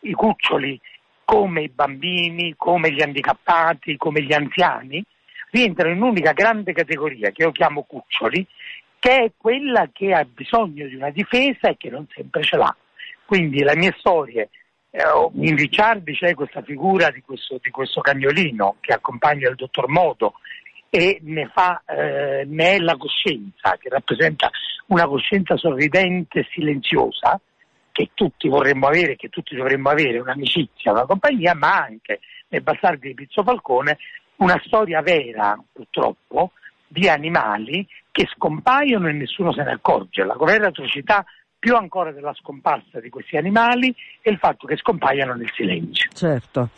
i 0.00 0.12
cuccioli 0.12 0.80
come 1.24 1.62
i 1.62 1.68
bambini, 1.68 2.54
come 2.56 2.92
gli 2.92 3.02
handicappati, 3.02 3.96
come 3.96 4.22
gli 4.22 4.32
anziani, 4.32 5.04
rientrano 5.50 5.92
in 5.92 6.00
un'unica 6.00 6.32
grande 6.32 6.72
categoria 6.72 7.30
che 7.30 7.42
io 7.42 7.52
chiamo 7.52 7.82
cuccioli, 7.82 8.46
che 8.98 9.24
è 9.24 9.30
quella 9.36 9.88
che 9.92 10.12
ha 10.12 10.24
bisogno 10.24 10.86
di 10.86 10.94
una 10.94 11.10
difesa 11.10 11.68
e 11.68 11.76
che 11.76 11.90
non 11.90 12.06
sempre 12.14 12.42
ce 12.42 12.56
l'ha. 12.56 12.74
Quindi 13.24 13.62
le 13.62 13.76
mie 13.76 13.94
storie, 13.98 14.50
eh, 14.90 15.02
in 15.40 15.56
Ricciardi 15.56 16.14
c'è 16.14 16.34
questa 16.34 16.62
figura 16.62 17.10
di 17.10 17.22
questo, 17.22 17.58
di 17.60 17.70
questo, 17.70 18.00
cagnolino 18.00 18.76
che 18.80 18.92
accompagna 18.92 19.48
il 19.48 19.56
dottor 19.56 19.88
Modo 19.88 20.34
e 20.90 21.18
ne, 21.22 21.50
fa, 21.52 21.82
eh, 21.86 22.44
ne 22.46 22.74
è 22.74 22.78
la 22.78 22.96
coscienza, 22.96 23.76
che 23.78 23.88
rappresenta 23.88 24.50
una 24.86 25.06
coscienza 25.06 25.56
sorridente 25.56 26.40
e 26.40 26.48
silenziosa, 26.50 27.40
che 27.92 28.10
tutti 28.14 28.48
vorremmo 28.48 28.86
avere, 28.86 29.16
che 29.16 29.28
tutti 29.28 29.56
dovremmo 29.56 29.88
avere, 29.88 30.18
un'amicizia, 30.18 30.92
una 30.92 31.06
compagnia, 31.06 31.54
ma 31.54 31.76
anche 31.76 32.20
nei 32.48 32.60
bastardi 32.60 33.08
di 33.08 33.14
Pizzo 33.14 33.42
Falcone 33.42 33.98
una 34.36 34.60
storia 34.64 35.00
vera, 35.00 35.58
purtroppo, 35.72 36.52
di 36.86 37.08
animali 37.08 37.86
che 38.10 38.28
scompaiono 38.34 39.08
e 39.08 39.12
nessuno 39.12 39.52
se 39.52 39.62
ne 39.62 39.72
accorge. 39.72 40.24
La 40.24 40.36
vera 40.38 40.68
atrocità 40.68 41.24
più 41.58 41.74
ancora 41.74 42.12
della 42.12 42.34
scomparsa 42.34 43.00
di 43.00 43.08
questi 43.08 43.36
animali 43.36 43.94
è 44.20 44.30
il 44.30 44.38
fatto 44.38 44.66
che 44.66 44.76
scompaiano 44.76 45.34
nel 45.34 45.50
silenzio. 45.54 46.10
Certo. 46.12 46.68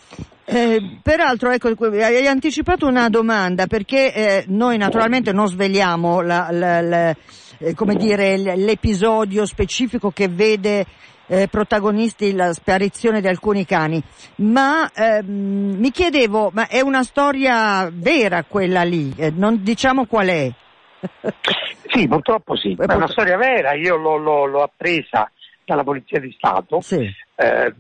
Eh, 0.45 0.99
peraltro, 1.03 1.51
ecco, 1.51 1.69
hai 1.69 2.27
anticipato 2.27 2.87
una 2.87 3.11
domanda 3.11 3.67
perché 3.67 4.15
eh, 4.15 4.45
noi 4.49 4.79
naturalmente 4.79 5.33
non 5.33 5.47
sveliamo 5.47 6.23
la, 6.23 6.49
la, 6.51 6.81
la, 6.81 7.15
eh, 7.59 7.75
dire, 7.97 8.37
l'episodio 8.57 9.45
specifico 9.45 10.11
che 10.11 10.29
vede 10.29 10.87
eh, 11.27 11.49
protagonisti 11.49 12.33
la 12.33 12.53
sparizione 12.53 13.21
di 13.21 13.29
alcuni 13.29 13.67
cani, 13.67 14.03
ma 14.37 14.91
ehm, 14.91 15.77
mi 15.79 15.91
chiedevo, 15.91 16.51
ma 16.55 16.67
è 16.67 16.81
una 16.81 17.03
storia 17.03 17.91
vera 17.93 18.45
quella 18.45 18.83
lì? 18.83 19.13
Eh, 19.17 19.31
non 19.31 19.63
diciamo 19.63 20.07
qual 20.07 20.29
è. 20.29 20.53
Sì, 21.89 22.09
purtroppo 22.09 22.57
sì, 22.57 22.77
è 22.79 22.95
una 22.95 23.09
storia 23.09 23.37
vera, 23.37 23.73
io 23.73 23.97
l'ho, 23.97 24.17
l'ho, 24.17 24.45
l'ho 24.47 24.63
appresa 24.63 25.31
dalla 25.65 25.85
Polizia 25.85 26.19
di 26.19 26.33
Stato, 26.33 26.81
sì. 26.81 27.09
eh, 27.37 27.75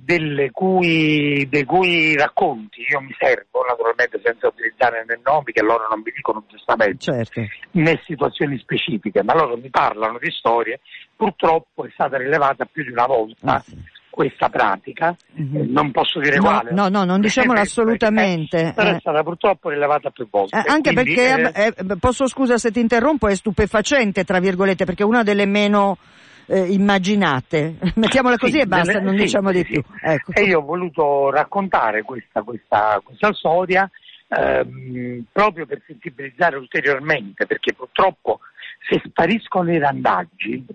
cui, 0.52 1.46
dei 1.48 1.64
cui 1.64 2.14
racconti 2.16 2.82
io 2.82 3.00
mi 3.00 3.14
servo, 3.18 3.64
naturalmente 3.66 4.20
senza 4.22 4.48
utilizzare 4.48 5.04
né 5.06 5.18
nomi 5.25 5.52
che 5.52 5.62
loro 5.62 5.87
non 5.88 6.02
mi 6.04 6.12
dicono 6.14 6.44
giustamente, 6.48 6.98
certo. 6.98 7.40
né 7.72 8.00
situazioni 8.04 8.58
specifiche, 8.58 9.22
ma 9.22 9.34
loro 9.34 9.56
mi 9.56 9.70
parlano 9.70 10.18
di 10.18 10.30
storie, 10.30 10.80
purtroppo 11.16 11.87
è 11.87 11.90
stata 11.92 12.18
rilevata 12.18 12.66
più 12.66 12.84
di 12.84 12.90
una 12.90 13.06
volta. 13.06 13.54
Ah, 13.54 13.60
sì 13.60 13.96
questa 14.18 14.48
pratica, 14.48 15.14
mm-hmm. 15.40 15.70
non 15.70 15.92
posso 15.92 16.18
dire 16.18 16.38
no, 16.38 16.42
quale. 16.42 16.72
No, 16.72 16.88
no, 16.88 17.04
non 17.04 17.20
diciamolo 17.20 17.60
assolutamente. 17.62 18.70
Eh, 18.70 18.72
però 18.72 18.90
è 18.90 18.98
stata 18.98 19.22
purtroppo 19.22 19.68
rilevata 19.68 20.10
più 20.10 20.26
volte. 20.28 20.56
Eh, 20.56 20.64
anche 20.66 20.92
Quindi, 20.92 21.14
perché, 21.14 21.52
eh, 21.52 21.75
eh, 21.76 21.96
posso 22.00 22.26
scusa 22.26 22.58
se 22.58 22.72
ti 22.72 22.80
interrompo, 22.80 23.28
è 23.28 23.37
stupefacente, 23.37 24.25
tra 24.25 24.40
virgolette, 24.40 24.84
perché 24.84 25.04
è 25.04 25.06
una 25.06 25.22
delle 25.22 25.46
meno 25.46 25.98
eh, 26.46 26.62
immaginate. 26.62 27.76
Mettiamola 27.94 28.37
così 28.38 28.54
sì, 28.54 28.58
e 28.58 28.66
basta, 28.66 28.94
delle, 28.94 29.04
non 29.04 29.16
sì, 29.16 29.22
diciamo 29.22 29.52
di 29.52 29.58
sì. 29.58 29.64
più. 29.66 29.82
Ecco. 30.02 30.32
E 30.32 30.42
io 30.42 30.58
ho 30.58 30.64
voluto 30.64 31.30
raccontare 31.30 32.02
questa, 32.02 32.42
questa, 32.42 33.00
questa 33.04 33.32
storia 33.34 33.88
ehm, 34.26 35.26
proprio 35.30 35.64
per 35.64 35.80
sensibilizzare 35.87 36.56
ulteriormente, 36.56 37.46
perché 37.46 37.72
purtroppo 37.72 38.40
se 38.88 39.00
spariscono 39.04 39.72
i 39.72 39.78
randaggi 39.78 40.66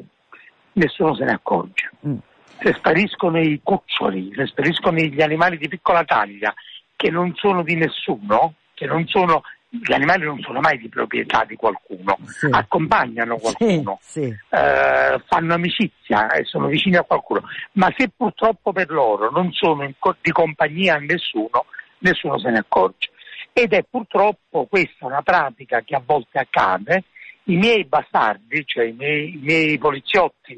nessuno 0.72 1.14
se 1.14 1.26
ne 1.26 1.34
accorge. 1.34 1.90
Mm. 2.08 2.18
Se 2.64 2.74
spariscono 2.78 3.42
i 3.42 3.60
cuccioli, 3.62 4.32
se 4.34 4.48
spariscono 4.48 4.98
gli 4.98 5.22
animali 5.22 5.58
di 5.58 5.68
piccola 5.68 6.06
taglia 6.06 6.54
che 6.96 7.12
non 7.12 7.34
sono 7.36 7.62
di 7.62 7.76
nessuno, 7.76 8.54
che 8.74 8.86
non 8.86 9.06
sono 9.08 9.42
gli 9.68 9.92
animali 9.92 10.24
non 10.24 10.40
sono 10.40 10.60
mai 10.60 10.78
di 10.78 10.88
proprietà 10.88 11.44
di 11.46 11.56
qualcuno, 11.56 12.18
sì. 12.26 12.48
accompagnano 12.50 13.38
qualcuno, 13.38 13.98
sì, 14.02 14.22
sì. 14.22 14.38
Eh, 14.50 15.22
fanno 15.26 15.54
amicizia 15.56 16.30
e 16.30 16.44
sono 16.44 16.68
vicini 16.68 16.96
a 16.96 17.02
qualcuno, 17.02 17.42
ma 17.74 17.92
se 17.98 18.12
purtroppo 18.16 18.72
per 18.72 18.92
loro 18.92 19.32
non 19.32 19.52
sono 19.52 19.92
co- 19.98 20.16
di 20.22 20.32
compagnia 20.32 20.96
a 20.96 21.00
nessuno, 21.00 21.66
nessuno 22.00 22.38
se 22.38 22.52
ne 22.52 22.60
accorge. 22.60 23.10
Ed 23.52 23.74
è 23.74 23.84
purtroppo 23.90 24.68
questa 24.68 25.06
una 25.06 25.22
pratica 25.22 25.82
che 25.82 25.96
a 25.96 26.02
volte 26.04 26.40
accade. 26.40 27.04
I 27.46 27.58
miei 27.58 27.84
bastardi, 27.84 28.64
cioè 28.66 28.86
i 28.86 28.94
miei, 28.94 29.34
i 29.34 29.40
miei 29.42 29.78
poliziotti, 29.78 30.58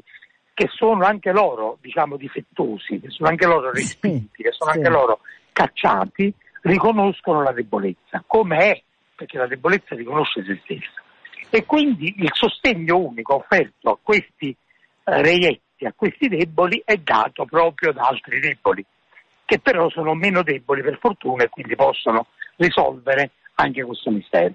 che 0.56 0.68
sono 0.70 1.04
anche 1.04 1.32
loro, 1.32 1.76
diciamo, 1.82 2.16
difettosi, 2.16 2.98
che 2.98 3.10
sono 3.10 3.28
anche 3.28 3.46
loro 3.46 3.70
respinti, 3.70 4.42
che 4.42 4.52
sono 4.52 4.70
anche 4.70 4.88
loro 4.88 5.20
cacciati, 5.52 6.32
riconoscono 6.62 7.42
la 7.42 7.52
debolezza, 7.52 8.24
come 8.26 8.56
è 8.56 8.82
perché 9.14 9.36
la 9.36 9.46
debolezza 9.46 9.94
riconosce 9.94 10.42
se 10.44 10.58
stessa. 10.64 11.02
E 11.50 11.66
quindi 11.66 12.14
il 12.16 12.30
sostegno 12.32 12.96
unico 12.96 13.34
offerto 13.34 13.90
a 13.90 13.98
questi 14.02 14.48
eh, 14.48 15.22
reietti, 15.22 15.84
a 15.84 15.92
questi 15.94 16.26
deboli, 16.26 16.80
è 16.86 16.96
dato 16.96 17.44
proprio 17.44 17.92
da 17.92 18.04
altri 18.04 18.40
deboli, 18.40 18.82
che 19.44 19.58
però 19.58 19.90
sono 19.90 20.14
meno 20.14 20.42
deboli 20.42 20.80
per 20.80 20.96
fortuna 20.98 21.44
e 21.44 21.50
quindi 21.50 21.76
possono 21.76 22.28
risolvere 22.56 23.32
anche 23.56 23.84
questo 23.84 24.10
mistero. 24.10 24.54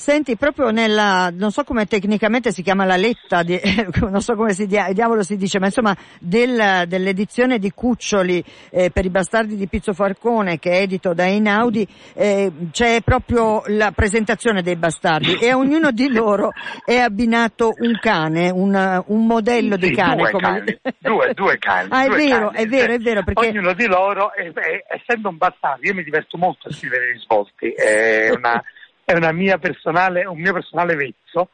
Senti, 0.00 0.36
proprio 0.36 0.70
nella, 0.70 1.28
non 1.34 1.50
so 1.50 1.64
come 1.64 1.86
tecnicamente 1.86 2.52
si 2.52 2.62
chiama 2.62 2.84
la 2.84 2.94
letta, 2.94 3.42
di, 3.42 3.60
non 4.08 4.20
so 4.20 4.36
come 4.36 4.52
si 4.52 4.64
diavolo 4.66 5.24
si 5.24 5.36
dice, 5.36 5.58
ma 5.58 5.66
insomma 5.66 5.94
del, 6.20 6.84
dell'edizione 6.86 7.58
di 7.58 7.72
Cuccioli 7.72 8.42
eh, 8.70 8.90
per 8.92 9.04
i 9.04 9.10
bastardi 9.10 9.56
di 9.56 9.66
Pizzo 9.66 9.92
Farcone 9.92 10.60
che 10.60 10.70
è 10.70 10.82
edito 10.82 11.14
da 11.14 11.24
Einaudi, 11.24 11.84
eh, 12.14 12.52
c'è 12.70 13.00
proprio 13.02 13.64
la 13.66 13.90
presentazione 13.90 14.62
dei 14.62 14.76
bastardi 14.76 15.36
e 15.36 15.50
a 15.50 15.56
ognuno 15.56 15.90
di 15.90 16.12
loro 16.12 16.52
è 16.84 16.98
abbinato 16.98 17.72
un 17.78 17.98
cane, 18.00 18.50
un, 18.50 19.02
un 19.04 19.26
modello 19.26 19.74
sì, 19.80 19.88
di 19.88 19.96
cane. 19.96 20.14
Due, 20.14 20.30
come... 20.30 20.42
cani, 20.46 20.80
due, 20.98 21.34
due 21.34 21.58
cani. 21.58 21.88
Ah, 21.98 22.04
è 22.04 22.08
vero, 22.08 22.50
cani. 22.50 22.62
è 22.62 22.66
vero, 22.68 22.92
è 22.92 22.98
vero. 22.98 23.24
Perché... 23.24 23.48
Ognuno 23.48 23.72
di 23.72 23.86
loro, 23.86 24.32
è, 24.32 24.42
è, 24.44 24.84
essendo 24.94 25.28
un 25.28 25.38
bastardo, 25.38 25.84
io 25.84 25.94
mi 25.94 26.04
diverto 26.04 26.38
molto 26.38 26.68
a 26.68 26.72
scrivere 26.72 27.10
i 27.16 27.18
svolti, 27.18 27.70
è 27.70 28.30
una 28.30 28.62
è 29.08 29.32
mia 29.32 29.58
personale, 29.58 30.26
un 30.26 30.38
mio 30.38 30.52
personale 30.52 30.94
vezzo. 30.94 31.50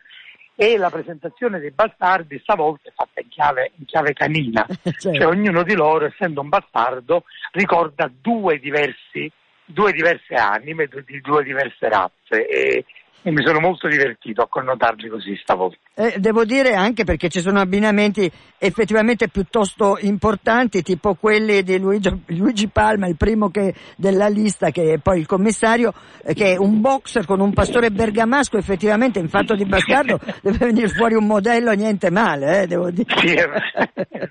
E 0.56 0.76
la 0.76 0.90
presentazione 0.90 1.58
dei 1.58 1.72
bastardi 1.72 2.38
stavolta 2.40 2.88
è 2.88 2.92
fatta 2.94 3.20
in 3.20 3.28
chiave, 3.28 3.72
in 3.76 3.86
chiave 3.86 4.12
canina, 4.12 4.64
certo. 4.70 5.12
cioè 5.12 5.26
ognuno 5.26 5.64
di 5.64 5.74
loro, 5.74 6.06
essendo 6.06 6.40
un 6.40 6.48
bastardo, 6.48 7.24
ricorda 7.52 8.08
due, 8.20 8.60
diversi, 8.60 9.30
due 9.64 9.92
diverse 9.92 10.34
anime 10.34 10.88
di 11.04 11.20
due 11.20 11.42
diverse 11.42 11.88
razze. 11.88 12.46
E, 12.46 12.84
e 13.22 13.30
mi 13.30 13.42
sono 13.42 13.58
molto 13.58 13.88
divertito 13.88 14.42
a 14.42 14.48
connotarli 14.48 15.08
così 15.08 15.34
stavolta. 15.40 15.78
Eh, 15.94 16.16
devo 16.18 16.44
dire 16.44 16.74
anche 16.74 17.04
perché 17.04 17.30
ci 17.30 17.40
sono 17.40 17.58
abbinamenti 17.58 18.30
effettivamente 18.58 19.28
piuttosto 19.28 19.96
importanti, 20.00 20.82
tipo 20.82 21.14
quelli 21.14 21.62
di 21.62 21.78
Luigi, 21.78 22.10
Luigi 22.26 22.68
Palma, 22.68 23.06
il 23.06 23.16
primo 23.16 23.48
che, 23.48 23.72
della 23.96 24.28
lista, 24.28 24.68
che 24.70 24.94
è 24.94 24.98
poi 24.98 25.20
il 25.20 25.26
commissario, 25.26 25.94
eh, 26.22 26.34
che 26.34 26.52
è 26.52 26.56
un 26.58 26.82
boxer 26.82 27.24
con 27.24 27.40
un 27.40 27.54
pastore 27.54 27.90
bergamasco, 27.90 28.58
effettivamente 28.58 29.20
in 29.20 29.28
fatto 29.28 29.54
di 29.54 29.64
bastardo 29.64 30.20
deve 30.42 30.66
venire 30.66 30.88
fuori 30.88 31.14
un 31.14 31.26
modello 31.26 31.72
niente 31.72 32.10
male, 32.10 32.62
eh, 32.62 32.66
devo 32.66 32.90
dire. 32.90 33.14
Sì, 33.16 33.28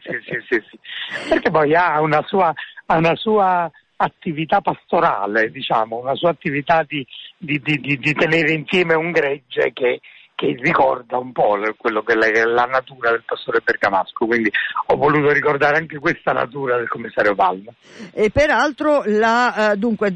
sì, 0.04 0.20
sì, 0.24 0.46
sì, 0.50 0.64
sì, 0.70 1.30
perché 1.30 1.50
poi 1.50 1.74
ha 1.74 2.00
una 2.00 2.24
sua, 2.28 2.54
ha 2.86 2.98
una 2.98 3.16
sua 3.16 3.72
attività 4.04 4.62
pastorale, 4.62 5.52
diciamo, 5.52 5.98
una 5.98 6.16
sua 6.16 6.30
attività 6.30 6.84
di, 6.88 7.06
di, 7.38 7.60
di, 7.62 7.78
di 7.80 8.14
tenere 8.14 8.52
insieme 8.52 8.94
un 8.94 9.12
gregge 9.12 9.72
che, 9.74 10.00
che 10.44 10.58
ricorda 10.60 11.18
un 11.18 11.32
po' 11.32 11.58
quello 11.78 12.02
che 12.02 12.14
è 12.14 12.44
la 12.44 12.66
natura 12.66 13.12
del 13.12 13.24
pastore 13.26 13.62
bergamasco, 13.64 14.26
quindi 14.26 14.52
ho 14.88 14.96
voluto 14.98 15.32
ricordare 15.32 15.78
anche 15.78 15.98
questa 16.00 16.34
natura 16.34 16.76
del 16.76 16.90
commissario 16.90 17.34
Palma. 17.34 17.72
E 18.12 18.30
peraltro, 18.30 19.04
la, 19.06 19.72
uh, 19.72 19.78
dunque, 19.78 20.12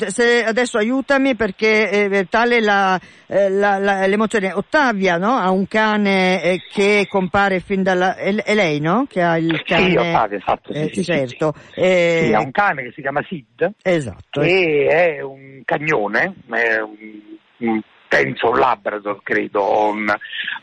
adesso 0.45 0.77
aiutami 0.77 1.35
perché 1.35 1.89
eh, 1.89 2.27
tale 2.29 2.59
la, 2.59 2.99
eh, 3.27 3.49
la, 3.49 3.77
la, 3.77 4.05
l'emozione. 4.05 4.51
Ottavia 4.51 5.15
no? 5.17 5.37
ha 5.37 5.49
un 5.49 5.65
cane 5.67 6.43
eh, 6.43 6.61
che 6.69 7.05
compare 7.09 7.61
fin 7.61 7.81
dalla... 7.81 8.15
È, 8.15 8.53
lei 8.53 8.81
no? 8.81 9.05
Che 9.07 9.21
ha 9.21 9.37
il 9.37 9.63
cane... 9.63 9.91
Sì, 9.91 9.95
Ottavia, 9.95 10.37
esatto. 10.37 10.73
Sì, 10.73 10.89
sì, 10.91 11.03
certo. 11.05 11.53
Sì, 11.55 11.81
sì. 11.81 12.25
sì, 12.25 12.33
ha 12.33 12.39
un 12.39 12.51
cane 12.51 12.83
che 12.83 12.91
si 12.93 13.01
chiama 13.01 13.23
Sid. 13.23 13.71
Esatto. 13.81 14.41
E 14.41 14.87
è 14.89 15.21
un 15.21 15.61
cagnone, 15.63 16.33
è 16.49 16.79
un, 16.79 16.95
un 17.59 17.81
penso 18.07 18.49
un 18.49 18.59
Labrador 18.59 19.21
credo, 19.23 19.61
o 19.61 19.89
un, 19.89 20.13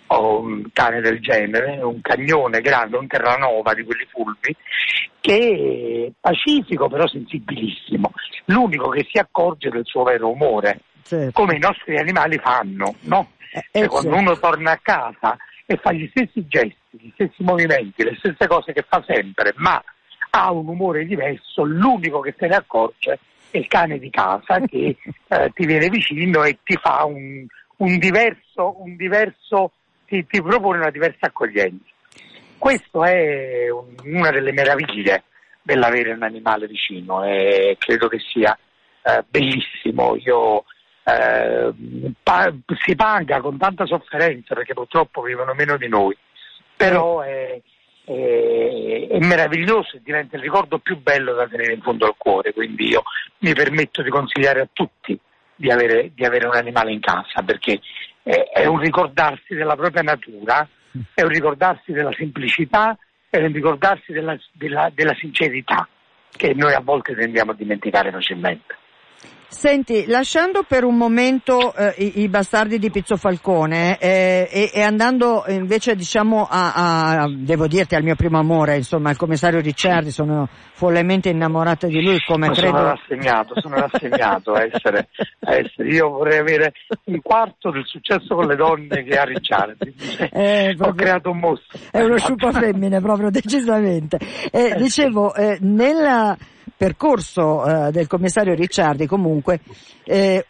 o 0.09 0.41
un, 0.41 0.65
cane 0.73 1.01
del 1.01 1.21
genere, 1.21 1.81
un 1.83 2.01
cagnone 2.01 2.61
grande, 2.61 2.97
un 2.97 3.07
terranova 3.07 3.75
di 3.75 3.85
quelli 3.85 4.07
fulvi, 4.11 4.57
che 5.21 6.07
è 6.09 6.13
pacifico 6.21 6.89
però 6.89 7.07
sensibilissimo, 7.07 8.13
l'unico 8.47 8.89
che 8.89 9.07
si 9.11 9.19
accorge 9.19 9.71
del 9.71 9.85
suo 9.85 10.03
vero 10.05 10.31
umore, 10.31 10.81
certo. 11.03 11.33
come 11.33 11.57
i 11.57 11.61
nostri 11.61 11.99
animali 11.99 12.39
fanno, 12.39 12.95
no? 13.03 13.33
Eh, 13.53 13.81
cioè, 13.81 13.89
quando 13.89 14.11
certo. 14.11 14.25
uno 14.25 14.39
torna 14.39 14.73
a 14.73 14.81
casa 14.83 15.37
e 15.67 15.77
fa 15.77 15.93
gli 15.93 16.09
stessi 16.09 16.47
gesti, 16.47 16.77
gli 16.91 17.11
stessi 17.15 17.43
movimenti, 17.43 18.03
le 18.03 18.17
stesse 18.19 18.47
cose 18.47 18.73
che 18.73 18.85
fa 18.87 19.03
sempre, 19.07 19.53
ma 19.57 19.83
ha 20.31 20.51
un 20.51 20.67
umore 20.67 21.07
diverso, 21.07 21.63
l'unico 21.63 22.21
che 22.21 22.35
se 22.37 22.49
ne 22.49 22.57
accorge 22.57 23.19
è 23.55 23.59
il 23.59 23.69
cane 23.69 23.99
di 23.99 24.11
casa 24.11 24.59
che 24.61 24.97
eh, 25.29 25.51
ti 25.55 25.65
viene 25.65 25.89
vicino 25.89 26.43
e 26.43 26.59
ti 26.65 26.77
fa 26.77 27.05
un, 27.05 27.47
un 27.77 27.99
diverso, 27.99 28.83
un 28.83 28.97
diverso 28.97 29.71
ti, 30.07 30.27
ti, 30.27 30.43
propone 30.43 30.79
una 30.79 30.91
diversa 30.91 31.27
accoglienza. 31.27 31.85
Questo 32.59 33.05
è 33.05 33.71
un, 33.71 33.95
una 34.05 34.31
delle 34.31 34.53
meraviglie 34.53 35.25
dell'avere 35.63 36.13
un 36.13 36.23
animale 36.25 36.67
vicino 36.67 37.25
e 37.25 37.77
credo 37.79 38.09
che 38.09 38.19
sia 38.19 38.59
eh, 39.03 39.25
bellissimo. 39.29 40.17
Io, 40.17 40.65
eh, 41.05 41.73
pa- 42.23 42.53
si 42.85 42.95
paga 42.97 43.41
con 43.41 43.57
tanta 43.57 43.87
sofferenza 43.87 44.55
perché 44.55 44.75
purtroppo 44.75 45.23
vivono 45.23 45.55
meno 45.55 45.77
di 45.77 45.89
noi, 45.89 46.17
però 46.77 47.21
è, 47.21 47.61
è, 48.05 49.09
è 49.11 49.19
meraviglioso 49.19 49.97
e 49.97 50.01
diventa 50.03 50.37
il 50.37 50.43
ricordo 50.43 50.79
più 50.79 51.01
bello 51.01 51.35
da 51.35 51.47
tenere 51.47 51.73
in 51.73 51.83
fondo 51.83 52.07
al 52.07 52.15
cuore, 52.17 52.53
quindi 52.53 52.89
io 52.89 53.03
mi 53.39 53.53
permetto 53.53 54.03
di 54.03 54.11
consigliare 54.11 54.61
a 54.61 54.69
tutti 54.73 55.19
di 55.57 55.71
avere, 55.71 56.11
di 56.15 56.25
avere 56.25 56.47
un 56.47 56.55
animale 56.55 56.93
in 56.93 57.01
casa 57.01 57.43
perché 57.43 57.81
è, 58.23 58.51
è 58.53 58.67
un 58.67 58.79
ricordarsi 58.79 59.55
della 59.55 59.77
propria 59.77 60.03
natura, 60.03 60.69
è 61.15 61.23
un 61.23 61.29
ricordarsi 61.29 61.93
della 61.93 62.13
semplicità, 62.13 62.97
è 63.29 63.39
un 63.39 63.53
ricordarsi 63.53 64.13
della, 64.13 64.37
della, 64.53 64.91
della 64.95 65.15
sincerità 65.15 65.89
che 66.37 66.53
noi 66.55 66.73
a 66.73 66.81
volte 66.81 67.15
tendiamo 67.15 67.53
a 67.53 67.55
dimenticare 67.55 68.11
facilmente. 68.11 68.77
Senti, 69.49 70.07
lasciando 70.07 70.65
per 70.67 70.85
un 70.85 70.97
momento 70.97 71.75
eh, 71.75 71.95
i, 71.99 72.23
i, 72.23 72.29
bastardi 72.29 72.79
di 72.79 72.91
Pizzo 72.91 73.17
Falcone 73.17 73.99
eh, 73.99 74.49
e, 74.51 74.71
e, 74.73 74.83
andando 74.83 75.45
invece 75.49 75.95
diciamo 75.95 76.47
a, 76.51 77.23
a, 77.23 77.29
devo 77.31 77.67
dirti 77.67 77.95
al 77.95 78.03
mio 78.03 78.15
primo 78.15 78.39
amore, 78.39 78.77
insomma 78.77 79.11
al 79.11 79.17
commissario 79.17 79.61
Ricciardi, 79.61 80.11
sono 80.11 80.49
follemente 80.73 81.29
innamorata 81.29 81.87
di 81.87 82.03
lui 82.03 82.21
come 82.27 82.49
Ma 82.49 82.53
credo. 82.53 82.77
Sono 82.77 82.89
rassegnato, 82.89 83.61
sono 83.61 83.75
rassegnato 83.77 84.53
a, 84.53 84.65
essere, 84.65 85.09
a 85.41 85.55
essere, 85.55 85.89
io 85.89 86.09
vorrei 86.11 86.39
avere 86.39 86.73
un 87.05 87.21
quarto 87.23 87.71
del 87.71 87.85
successo 87.87 88.35
con 88.35 88.47
le 88.47 88.57
donne 88.57 89.05
che 89.05 89.17
ha 89.17 89.25
Ricciardi. 89.25 89.95
Eh, 90.35 90.75
Ho 90.79 90.93
creato 90.95 91.31
un 91.31 91.39
mostro. 91.39 91.79
È 91.91 92.03
uno 92.03 92.19
sciupa 92.19 92.51
femmine 92.51 93.01
proprio 93.01 93.31
decisamente. 93.31 94.19
Eh, 94.51 94.71
eh 94.71 94.75
dicevo, 94.77 95.35
eh, 95.35 95.59
nella 95.61 96.37
percorso 96.77 97.65
eh, 97.65 97.91
del 97.91 98.07
commissario 98.07 98.55
Ricciardi 98.55 99.07
comunque 99.07 99.61
eh, 100.05 100.45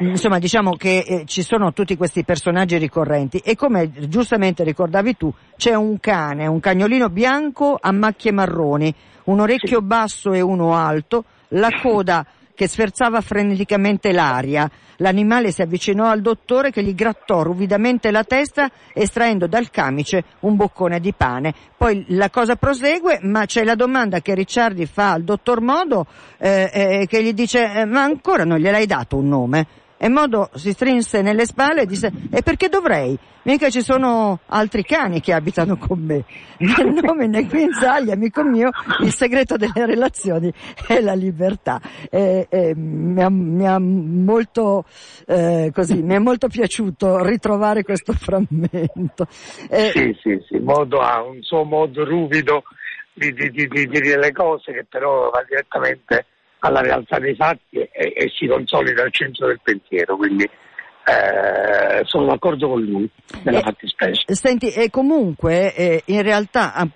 insomma 0.00 0.38
diciamo 0.38 0.76
che 0.76 0.98
eh, 0.98 1.22
ci 1.26 1.42
sono 1.42 1.72
tutti 1.72 1.96
questi 1.96 2.24
personaggi 2.24 2.76
ricorrenti 2.78 3.38
e 3.38 3.56
come 3.56 3.90
giustamente 4.08 4.62
ricordavi 4.64 5.16
tu 5.16 5.32
c'è 5.56 5.74
un 5.74 5.98
cane, 5.98 6.46
un 6.46 6.60
cagnolino 6.60 7.08
bianco 7.08 7.78
a 7.80 7.92
macchie 7.92 8.32
marroni, 8.32 8.94
un 9.24 9.40
orecchio 9.40 9.80
basso 9.80 10.32
e 10.32 10.40
uno 10.40 10.74
alto, 10.74 11.24
la 11.48 11.70
coda 11.80 12.26
che 12.54 12.68
sferzava 12.68 13.20
freneticamente 13.20 14.12
l'aria. 14.12 14.70
L'animale 14.96 15.50
si 15.50 15.62
avvicinò 15.62 16.06
al 16.08 16.20
dottore 16.20 16.70
che 16.70 16.82
gli 16.82 16.94
grattò 16.94 17.42
ruvidamente 17.42 18.10
la 18.10 18.24
testa 18.24 18.70
estraendo 18.92 19.46
dal 19.46 19.70
camice 19.70 20.24
un 20.40 20.56
boccone 20.56 21.00
di 21.00 21.12
pane. 21.12 21.54
Poi 21.76 22.04
la 22.08 22.30
cosa 22.30 22.56
prosegue, 22.56 23.18
ma 23.22 23.46
c'è 23.46 23.64
la 23.64 23.74
domanda 23.74 24.20
che 24.20 24.34
Ricciardi 24.34 24.86
fa 24.86 25.12
al 25.12 25.24
dottor 25.24 25.60
Modo 25.60 26.06
eh, 26.38 26.70
eh, 26.72 27.06
che 27.08 27.22
gli 27.22 27.32
dice 27.32 27.72
eh, 27.72 27.84
ma 27.84 28.02
ancora 28.02 28.44
non 28.44 28.58
gliel'hai 28.58 28.86
dato 28.86 29.16
un 29.16 29.28
nome? 29.28 29.66
E 30.04 30.08
Modo 30.08 30.50
si 30.54 30.72
strinse 30.72 31.22
nelle 31.22 31.46
spalle 31.46 31.82
e 31.82 31.86
disse 31.86 32.10
e 32.32 32.42
perché 32.42 32.68
dovrei? 32.68 33.16
Mica 33.44 33.70
ci 33.70 33.82
sono 33.82 34.40
altri 34.46 34.82
cani 34.82 35.20
che 35.20 35.32
abitano 35.32 35.76
con 35.76 36.00
me. 36.00 36.24
Nel 36.58 36.92
nome 36.92 37.28
né 37.28 37.44
guinzagli, 37.44 38.10
amico 38.10 38.42
mio, 38.42 38.70
il 39.00 39.12
segreto 39.12 39.56
delle 39.56 39.86
relazioni 39.86 40.52
è 40.88 41.00
la 41.00 41.14
libertà. 41.14 41.80
E, 42.10 42.48
e, 42.50 42.74
mi, 42.74 43.22
ha, 43.22 43.28
mi, 43.30 43.64
ha, 43.64 43.78
molto, 43.78 44.86
eh, 45.24 45.70
così, 45.72 46.02
mi 46.02 46.16
è 46.16 46.18
molto 46.18 46.48
piaciuto 46.48 47.24
ritrovare 47.24 47.84
questo 47.84 48.12
frammento. 48.12 49.28
Eh, 49.70 49.92
sì, 49.94 50.18
sì, 50.20 50.44
sì, 50.48 50.58
Modo 50.58 50.98
ha 50.98 51.22
un 51.22 51.40
suo 51.42 51.62
modo 51.62 52.04
ruvido 52.04 52.64
di, 53.12 53.32
di, 53.32 53.50
di, 53.50 53.68
di 53.68 53.86
dire 53.86 54.18
le 54.18 54.32
cose 54.32 54.72
che 54.72 54.84
però 54.84 55.30
va 55.30 55.44
direttamente 55.48 56.26
alla 56.64 56.80
realtà 56.80 57.18
dei 57.18 57.34
fatti 57.34 57.76
e, 57.76 57.90
e 57.92 58.30
si 58.34 58.46
consolida 58.46 59.02
al 59.02 59.12
centro 59.12 59.46
del 59.46 59.60
pensiero, 59.62 60.16
quindi 60.16 60.44
eh, 60.44 62.04
sono 62.04 62.26
d'accordo 62.26 62.68
con 62.68 62.82
lui 62.82 63.08
nella 63.42 63.58
eh, 63.58 63.62
fattispecie. 63.62 64.34
Senti, 64.34 64.70
e 64.70 64.90
comunque 64.90 65.74
eh, 65.74 66.02
in 66.06 66.22
realtà 66.22 66.74
ah, 66.74 66.88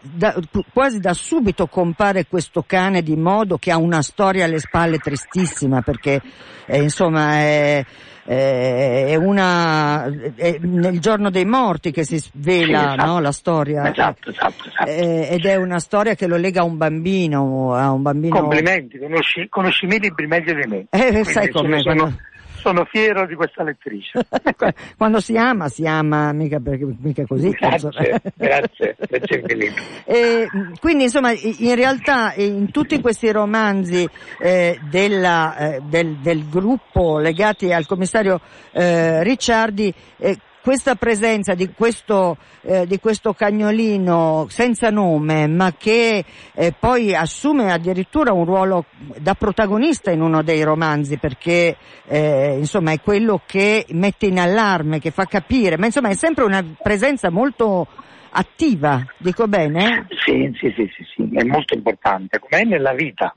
da, 0.00 0.34
quasi 0.72 1.00
da 1.00 1.14
subito 1.14 1.66
compare 1.66 2.26
questo 2.26 2.62
cane 2.66 3.02
di 3.02 3.16
modo 3.16 3.58
che 3.58 3.72
ha 3.72 3.76
una 3.76 4.02
storia 4.02 4.44
alle 4.44 4.60
spalle 4.60 4.98
tristissima 4.98 5.82
perché 5.82 6.20
eh, 6.66 6.82
insomma 6.82 7.34
è 7.34 7.84
è 8.24 9.16
una, 9.16 10.04
è 10.36 10.56
nel 10.60 11.00
giorno 11.00 11.30
dei 11.30 11.44
morti 11.44 11.90
che 11.90 12.04
si 12.04 12.18
svela 12.18 12.78
sì, 12.78 12.84
esatto. 12.84 13.04
no, 13.04 13.20
la 13.20 13.32
storia 13.32 13.90
esatto, 13.90 14.30
esatto, 14.30 14.68
esatto. 14.68 14.90
Eh, 14.90 15.28
ed 15.32 15.44
è 15.44 15.56
una 15.56 15.80
storia 15.80 16.14
che 16.14 16.26
lo 16.26 16.36
lega 16.36 16.60
a 16.60 16.64
un 16.64 16.76
bambino, 16.76 17.74
a 17.74 17.90
un 17.90 18.02
bambino... 18.02 18.38
complimenti 18.38 18.98
conosci, 18.98 19.48
conosci 19.48 19.86
miei 19.86 20.00
libri 20.00 20.26
meglio 20.26 20.54
di 20.54 20.66
me 20.68 20.86
eh, 20.90 21.24
sai 21.24 21.50
come 21.50 21.80
sono, 21.80 21.94
quando 21.94 22.18
sono 22.62 22.84
fiero 22.84 23.26
di 23.26 23.34
questa 23.34 23.64
lettrice. 23.64 24.24
Quando 24.96 25.18
si 25.18 25.36
ama, 25.36 25.68
si 25.68 25.84
ama, 25.84 26.32
mica, 26.32 26.60
perché, 26.60 26.86
mica 27.00 27.26
così. 27.26 27.50
Grazie, 27.50 28.22
grazie, 28.36 28.96
grazie 28.96 29.42
e, 30.06 30.48
quindi 30.80 31.04
insomma, 31.04 31.32
in 31.32 31.74
realtà 31.74 32.32
in 32.36 32.70
tutti 32.70 33.00
questi 33.00 33.32
romanzi 33.32 34.08
eh, 34.38 34.78
della, 34.88 35.56
eh, 35.56 35.80
del, 35.82 36.18
del, 36.18 36.48
gruppo 36.48 37.18
legati 37.18 37.72
al 37.72 37.86
commissario 37.86 38.40
eh, 38.70 39.24
Ricciardi, 39.24 39.92
eh, 40.18 40.38
questa 40.62 40.94
presenza 40.94 41.54
di 41.54 41.70
questo, 41.74 42.36
eh, 42.62 42.86
di 42.86 42.98
questo 43.00 43.32
cagnolino 43.32 44.46
senza 44.48 44.90
nome, 44.90 45.48
ma 45.48 45.74
che 45.76 46.24
eh, 46.54 46.72
poi 46.78 47.14
assume 47.14 47.72
addirittura 47.72 48.32
un 48.32 48.44
ruolo 48.44 48.84
da 49.18 49.34
protagonista 49.34 50.12
in 50.12 50.22
uno 50.22 50.42
dei 50.42 50.62
romanzi, 50.62 51.18
perché 51.18 51.76
eh, 52.06 52.56
insomma 52.58 52.92
è 52.92 53.00
quello 53.00 53.42
che 53.44 53.86
mette 53.90 54.26
in 54.26 54.38
allarme, 54.38 55.00
che 55.00 55.10
fa 55.10 55.24
capire, 55.24 55.76
ma 55.76 55.86
insomma 55.86 56.10
è 56.10 56.14
sempre 56.14 56.44
una 56.44 56.64
presenza 56.80 57.28
molto 57.28 57.88
attiva, 58.30 59.04
dico 59.18 59.48
bene? 59.48 60.06
Sì, 60.24 60.50
sì, 60.58 60.72
sì, 60.76 60.88
sì, 60.96 61.04
sì. 61.14 61.28
è 61.34 61.42
molto 61.42 61.74
importante, 61.74 62.38
come 62.38 62.62
è 62.62 62.64
nella 62.64 62.92
vita, 62.92 63.34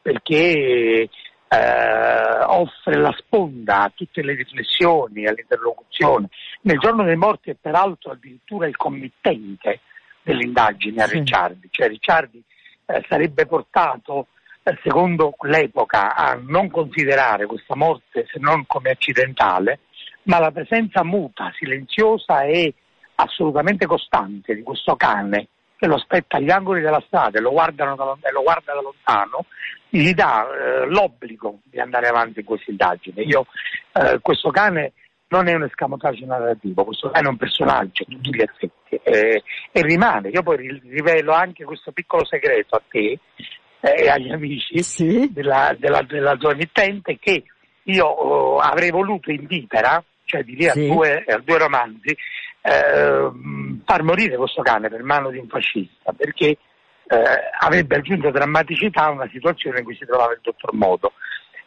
perché 0.00 1.08
eh, 1.48 2.44
offre 2.46 2.96
la 2.96 3.14
sponda 3.16 3.82
a 3.82 3.92
tutte 3.94 4.22
le 4.22 4.34
riflessioni, 4.34 5.26
all'interlocuzione. 5.26 6.28
Nel 6.62 6.78
giorno 6.78 7.04
dei 7.04 7.16
morti 7.16 7.50
è 7.50 7.56
peraltro 7.60 8.12
addirittura 8.12 8.66
il 8.66 8.76
committente 8.76 9.80
dell'indagine 10.22 11.02
a 11.02 11.06
Ricciardi, 11.06 11.68
cioè 11.70 11.88
Ricciardi 11.88 12.42
eh, 12.86 13.04
sarebbe 13.08 13.46
portato, 13.46 14.28
eh, 14.62 14.78
secondo 14.82 15.34
l'epoca, 15.42 16.14
a 16.14 16.38
non 16.40 16.70
considerare 16.70 17.46
questa 17.46 17.76
morte 17.76 18.26
se 18.30 18.38
non 18.38 18.64
come 18.66 18.90
accidentale, 18.90 19.80
ma 20.24 20.38
la 20.38 20.50
presenza 20.50 21.04
muta, 21.04 21.52
silenziosa 21.56 22.42
e 22.42 22.72
assolutamente 23.16 23.86
costante 23.86 24.54
di 24.54 24.62
questo 24.62 24.96
cane 24.96 25.48
che 25.84 25.90
lo 25.90 25.96
aspetta 25.96 26.38
agli 26.38 26.50
angoli 26.50 26.80
della 26.80 27.02
strada 27.06 27.38
e 27.38 27.42
lo, 27.42 27.52
da, 27.74 27.84
lo 27.84 28.42
guarda 28.42 28.72
da 28.72 28.80
lontano, 28.80 29.44
gli 29.88 30.12
dà 30.14 30.46
eh, 30.48 30.86
l'obbligo 30.86 31.60
di 31.64 31.78
andare 31.78 32.08
avanti 32.08 32.40
in 32.40 32.46
questa 32.46 32.70
indagine. 32.70 33.22
Io, 33.22 33.46
eh, 33.92 34.18
questo 34.20 34.50
cane 34.50 34.92
non 35.28 35.46
è 35.46 35.54
un 35.54 35.64
escamotaggio 35.64 36.24
narrativo, 36.24 36.84
questo 36.84 37.10
cane 37.10 37.26
è 37.26 37.30
un 37.30 37.36
personaggio 37.36 38.02
a 38.02 38.06
tutti 38.08 38.34
gli 38.34 38.40
effetti 38.40 39.00
eh, 39.02 39.42
e 39.70 39.82
rimane. 39.82 40.30
Io 40.30 40.42
poi 40.42 40.80
rivelo 40.82 41.32
anche 41.32 41.64
questo 41.64 41.92
piccolo 41.92 42.24
segreto 42.24 42.76
a 42.76 42.82
te 42.88 43.18
eh, 43.80 44.04
e 44.04 44.08
agli 44.08 44.32
amici 44.32 44.82
sì. 44.82 45.30
della, 45.32 45.76
della, 45.78 46.00
della, 46.02 46.34
tua 46.36 46.52
emittente 46.52 47.18
che 47.18 47.44
io 47.82 48.06
oh, 48.06 48.58
avrei 48.58 48.90
voluto 48.90 49.30
in 49.30 49.44
vitera, 49.46 50.02
cioè 50.24 50.42
di 50.42 50.56
lì 50.56 50.62
sì. 50.62 50.68
a, 50.68 50.74
due, 50.74 51.24
a 51.26 51.38
due 51.38 51.58
romanzi, 51.58 52.16
eh, 52.62 53.30
far 53.84 54.02
morire 54.02 54.36
questo 54.36 54.62
cane 54.62 54.88
per 54.88 55.02
mano 55.02 55.30
di 55.30 55.38
un 55.38 55.48
fascista, 55.48 56.12
perché 56.12 56.56
eh, 57.06 57.50
avrebbe 57.58 57.96
aggiunto 57.96 58.30
drammaticità 58.30 59.04
a 59.04 59.10
una 59.10 59.28
situazione 59.30 59.78
in 59.78 59.84
cui 59.84 59.96
si 59.96 60.06
trovava 60.06 60.32
il 60.32 60.40
dottor 60.42 60.72
Modo. 60.72 61.12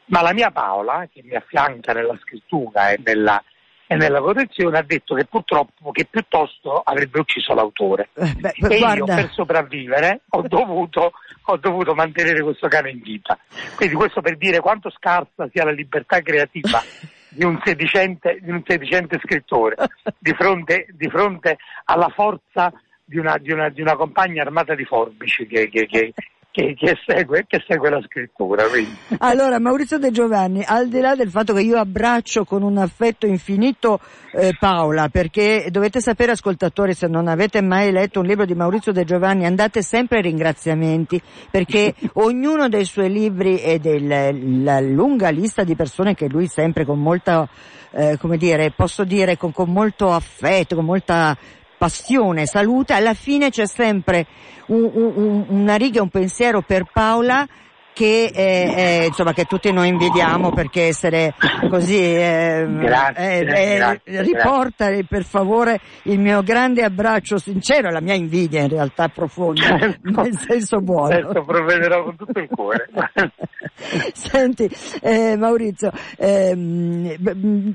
Ma 0.05 0.21
la 0.21 0.33
mia 0.33 0.51
Paola, 0.51 1.07
che 1.11 1.21
mi 1.23 1.35
affianca 1.35 1.93
nella 1.93 2.17
scrittura 2.21 2.91
e 2.91 2.99
nella, 3.03 3.43
e 3.85 3.95
nella 3.95 4.21
correzione, 4.21 4.77
ha 4.77 4.83
detto 4.83 5.15
che 5.15 5.25
purtroppo, 5.25 5.91
che 5.91 6.05
piuttosto 6.05 6.81
avrebbe 6.83 7.19
ucciso 7.19 7.53
l'autore. 7.53 8.09
Eh, 8.13 8.33
beh, 8.35 8.53
e 8.69 8.77
guarda. 8.79 8.95
io 8.95 9.05
per 9.05 9.29
sopravvivere 9.31 10.21
ho 10.29 10.41
dovuto, 10.47 11.11
ho 11.43 11.57
dovuto 11.57 11.93
mantenere 11.93 12.41
questo 12.41 12.67
cane 12.69 12.89
in 12.89 13.01
vita. 13.01 13.37
Quindi 13.75 13.95
questo 13.95 14.21
per 14.21 14.37
dire 14.37 14.61
quanto 14.61 14.89
scarsa 14.89 15.47
sia 15.51 15.65
la 15.65 15.71
libertà 15.71 16.21
creativa 16.21 16.81
di 17.37 17.45
un 17.45 17.61
sedicente, 17.63 18.39
di 18.41 18.49
un 18.49 18.63
sedicente 18.65 19.19
scrittore 19.23 19.75
di 20.17 20.33
fronte, 20.33 20.87
di 20.91 21.07
fronte 21.07 21.57
alla 21.85 22.09
forza 22.09 22.73
di 23.03 23.19
una, 23.19 23.37
di 23.37 23.51
una, 23.51 23.69
di 23.69 23.81
una 23.81 23.95
compagna 23.95 24.41
armata 24.41 24.73
di 24.73 24.83
forbici 24.85 25.45
che, 25.45 25.69
che, 25.69 25.85
che, 25.85 26.13
che, 26.57 26.73
che, 26.73 26.97
segue, 27.05 27.45
che 27.47 27.63
segue 27.67 27.91
la 27.91 28.01
scrittura. 28.01 28.63
Quindi. 28.63 28.97
Allora, 29.19 29.59
Maurizio 29.59 29.99
De 29.99 30.09
Giovanni, 30.09 30.63
al 30.65 30.87
di 30.87 30.99
là 30.99 31.13
del 31.13 31.29
fatto 31.29 31.53
che 31.53 31.61
io 31.61 31.77
abbraccio 31.77 32.45
con 32.45 32.63
un 32.63 32.79
affetto 32.79 33.27
infinito 33.27 33.99
eh, 34.31 34.55
Paola, 34.59 35.07
perché 35.09 35.67
dovete 35.69 36.01
sapere, 36.01 36.31
ascoltatori, 36.31 36.95
se 36.95 37.05
non 37.05 37.27
avete 37.27 37.61
mai 37.61 37.91
letto 37.91 38.21
un 38.21 38.25
libro 38.25 38.45
di 38.45 38.55
Maurizio 38.55 38.91
De 38.91 39.03
Giovanni, 39.03 39.45
andate 39.45 39.83
sempre 39.83 40.17
ai 40.17 40.23
ringraziamenti, 40.23 41.21
perché 41.51 41.93
ognuno 42.13 42.67
dei 42.69 42.85
suoi 42.85 43.11
libri 43.11 43.61
e 43.61 43.77
della 43.77 44.79
lunga 44.79 45.29
lista 45.29 45.63
di 45.63 45.75
persone 45.75 46.15
che 46.15 46.27
lui 46.27 46.47
sempre 46.47 46.85
con 46.85 46.99
molta, 46.99 47.47
eh, 47.91 48.17
come 48.17 48.37
dire, 48.37 48.71
posso 48.71 49.03
dire 49.03 49.37
con, 49.37 49.51
con 49.51 49.69
molto 49.69 50.11
affetto, 50.11 50.73
con 50.73 50.85
molta 50.85 51.37
passione, 51.77 52.45
salute, 52.45 52.93
alla 52.93 53.13
fine 53.13 53.49
c'è 53.49 53.67
sempre 53.67 54.25
un, 54.67 54.89
un, 54.93 55.45
una 55.47 55.75
riga, 55.75 56.01
un 56.01 56.09
pensiero 56.09 56.61
per 56.61 56.85
Paola 56.91 57.47
che, 57.97 58.25
eh, 58.31 58.73
eh, 58.75 59.05
insomma, 59.07 59.33
che 59.33 59.45
tutti 59.45 59.71
noi 59.71 59.87
invidiamo 59.87 60.51
perché 60.51 60.83
essere 60.83 61.33
così 61.67 61.97
eh, 61.97 62.63
grazie, 62.69 63.39
eh, 63.39 63.75
grazie, 63.75 64.21
riporta 64.21 64.85
grazie. 64.85 65.05
per 65.05 65.23
favore 65.23 65.79
il 66.03 66.19
mio 66.19 66.43
grande 66.43 66.83
abbraccio 66.83 67.39
sincero 67.39 67.87
e 67.87 67.91
la 67.91 67.99
mia 67.99 68.13
invidia 68.13 68.61
in 68.61 68.69
realtà 68.69 69.07
profonda 69.07 69.61
certo, 69.79 70.21
nel 70.21 70.37
senso 70.37 70.79
buono. 70.79 71.09
Certo 71.09 71.41
provvederò 71.43 72.03
con 72.03 72.15
tutto 72.15 72.39
il 72.39 72.47
cuore. 72.47 72.87
Senti 74.13 74.69
eh, 75.01 75.35
Maurizio 75.35 75.91
ehm, 76.17 77.15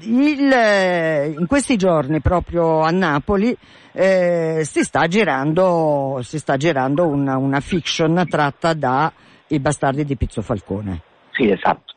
il, 0.02 1.34
in 1.36 1.46
questi 1.48 1.76
giorni 1.76 2.20
proprio 2.20 2.82
a 2.82 2.90
Napoli 2.90 3.56
eh, 3.90 4.60
si 4.62 4.84
sta 4.84 5.08
girando, 5.08 6.20
si 6.22 6.38
sta 6.38 6.56
girando 6.56 7.08
una, 7.08 7.36
una 7.36 7.58
fiction 7.58 8.24
tratta 8.28 8.72
da 8.72 9.12
i 9.54 9.60
bastardi 9.60 10.04
di 10.04 10.16
Pizzo 10.16 10.42
Falcone. 10.42 11.00
Sì, 11.32 11.50
esatto. 11.50 11.94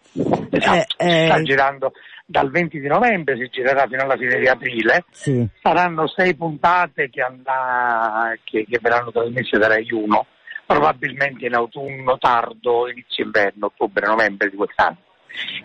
esatto. 0.50 0.96
Eh, 0.98 1.26
sta 1.28 1.36
eh... 1.38 1.44
girando 1.44 1.94
dal 2.26 2.50
20 2.50 2.80
di 2.80 2.88
novembre, 2.88 3.38
si 3.38 3.50
girerà 3.50 3.86
fino 3.88 4.02
alla 4.02 4.18
fine 4.18 4.40
di 4.40 4.48
aprile. 4.48 5.06
Sì. 5.12 5.48
Saranno 5.62 6.08
sei 6.08 6.36
puntate 6.36 7.10
che, 7.10 7.22
andrà, 7.22 8.34
che, 8.44 8.66
che 8.70 8.80
verranno 8.82 9.12
trasmesse 9.12 9.58
da 9.58 9.68
Rai 9.68 9.88
1, 9.90 10.26
probabilmente 10.66 11.46
in 11.46 11.54
autunno 11.54 12.18
tardo, 12.18 12.90
inizio 12.90 13.26
inverno, 13.26 13.68
ottobre-novembre 13.68 14.50
di 14.50 14.56
quest'anno. 14.56 14.98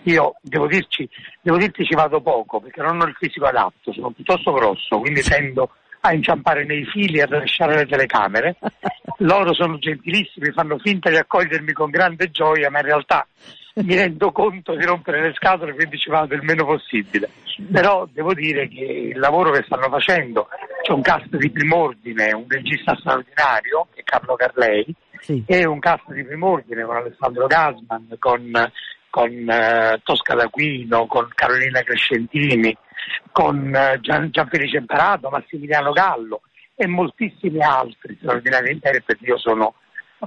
Io 0.03 0.35
devo 0.41 0.67
dirci, 0.67 1.07
devo 1.41 1.57
dirti 1.57 1.85
ci 1.85 1.95
vado 1.95 2.19
poco 2.19 2.59
perché 2.59 2.81
non 2.81 2.99
ho 2.99 3.05
il 3.05 3.15
fisico 3.17 3.45
adatto, 3.45 3.93
sono 3.93 4.11
piuttosto 4.11 4.51
grosso, 4.51 4.99
quindi 4.99 5.21
tendo 5.21 5.69
a 6.01 6.13
inciampare 6.13 6.65
nei 6.65 6.85
fili 6.85 7.19
e 7.19 7.23
a 7.23 7.27
rovesciare 7.27 7.75
le 7.75 7.85
telecamere. 7.85 8.57
Loro 9.19 9.53
sono 9.53 9.77
gentilissimi, 9.77 10.51
fanno 10.51 10.77
finta 10.79 11.09
di 11.09 11.17
accogliermi 11.17 11.73
con 11.73 11.89
grande 11.89 12.31
gioia, 12.31 12.69
ma 12.69 12.79
in 12.79 12.85
realtà 12.85 13.27
mi 13.75 13.95
rendo 13.95 14.31
conto 14.31 14.75
di 14.75 14.83
rompere 14.83 15.21
le 15.21 15.33
scatole, 15.33 15.73
quindi 15.73 15.97
ci 15.97 16.09
vado 16.09 16.33
il 16.33 16.43
meno 16.43 16.65
possibile. 16.65 17.29
Però 17.71 18.07
devo 18.11 18.33
dire 18.33 18.67
che 18.67 18.83
il 19.13 19.19
lavoro 19.19 19.51
che 19.51 19.63
stanno 19.65 19.89
facendo, 19.89 20.47
c'è 20.81 20.91
un 20.91 21.01
cast 21.01 21.35
di 21.35 21.49
prim'ordine, 21.51 22.33
un 22.33 22.45
regista 22.47 22.95
straordinario, 22.95 23.87
che 23.93 24.01
è 24.01 24.03
Carlo 24.03 24.35
Carlei, 24.35 24.93
sì. 25.19 25.43
e 25.45 25.65
un 25.65 25.79
cast 25.79 26.11
di 26.11 26.23
prim'ordine 26.23 26.83
con 26.83 26.95
Alessandro 26.95 27.47
Gasman, 27.47 28.15
con, 28.17 28.71
con 29.11 29.29
eh, 29.29 29.99
Tosca 30.03 30.33
D'Aquino, 30.33 31.05
con 31.05 31.27
Carolina 31.35 31.81
Crescentini, 31.81 32.75
con 33.31 33.75
eh, 33.75 33.99
Gian, 34.01 34.31
Gianfelice 34.31 34.77
Imparato, 34.77 35.29
Massimiliano 35.29 35.91
Gallo 35.91 36.41
e 36.73 36.87
moltissimi 36.87 37.61
altri 37.61 38.17
straordinari 38.19 38.71
interpreti. 38.71 39.25
Io 39.25 39.37
sono 39.37 39.75